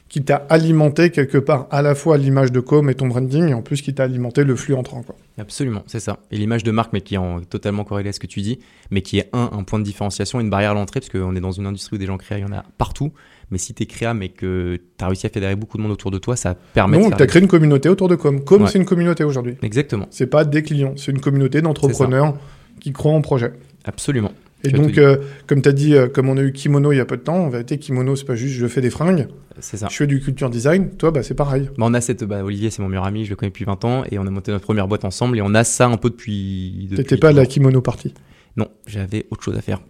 [0.09, 3.55] qui t'a alimenté quelque part à la fois l'image de com et ton branding, et
[3.55, 5.03] en plus qui t'a alimenté le flux entrant.
[5.03, 5.15] Quoi.
[5.39, 6.19] Absolument, c'est ça.
[6.31, 8.59] Et l'image de marque, mais qui est en- totalement corrélée à ce que tu dis,
[8.91, 11.41] mais qui est un, un point de différenciation, une barrière à l'entrée, parce qu'on est
[11.41, 13.13] dans une industrie où des gens créent, il y en a partout.
[13.51, 15.93] Mais si tu es créa, mais que tu as réussi à fédérer beaucoup de monde
[15.93, 18.43] autour de toi, ça permet faire tu as créé une communauté autour de com.
[18.45, 18.69] Com, Ouais.
[18.71, 19.57] c'est une communauté aujourd'hui.
[19.63, 22.35] Exactement, C'est pas des clients, c'est une communauté d'entrepreneurs
[22.81, 23.53] qui croient en projet.
[23.85, 24.33] absolument.
[24.65, 27.01] Et donc, euh, comme tu as dit, euh, comme on a eu Kimono il y
[27.01, 29.29] a peu de temps, en vérité, Kimono, c'est pas juste je fais des fringues,
[29.61, 29.87] C'est ça.
[29.89, 30.91] je fais du culture design.
[30.91, 31.71] Toi, bah, c'est pareil.
[31.79, 33.85] Bah, on a cette, bah, Olivier, c'est mon meilleur ami, je le connais depuis 20
[33.85, 36.11] ans, et on a monté notre première boîte ensemble, et on a ça un peu
[36.11, 36.89] depuis.
[36.91, 37.47] depuis T'étais pas à la.
[37.47, 38.15] Kimono party.
[38.57, 39.81] Non, j'avais autre chose à faire.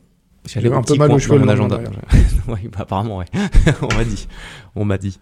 [0.46, 1.80] J'avais au un peu petit mal aux cheveux mon agenda.
[2.48, 3.26] oui, bah, apparemment, ouais.
[3.82, 4.28] on m'a dit.
[4.76, 5.18] On m'a dit.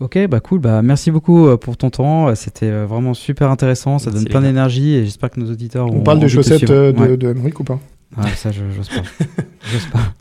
[0.00, 0.60] Ok, bah cool.
[0.60, 2.32] Bah merci beaucoup euh, pour ton temps.
[2.36, 3.98] C'était vraiment super intéressant.
[3.98, 5.86] Ça Merci, donne plein d'énergie et j'espère que nos auditeurs.
[5.86, 7.16] On ont parle de te chaussettes de, Ouais.
[7.16, 7.80] de Emmerich ou pas
[8.16, 9.02] Ah, ça, je- j'ose pas.
[9.70, 10.12] J'ose pas.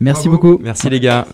[0.00, 0.42] Merci Bravo.
[0.42, 0.62] beaucoup.
[0.62, 1.26] Merci les gars.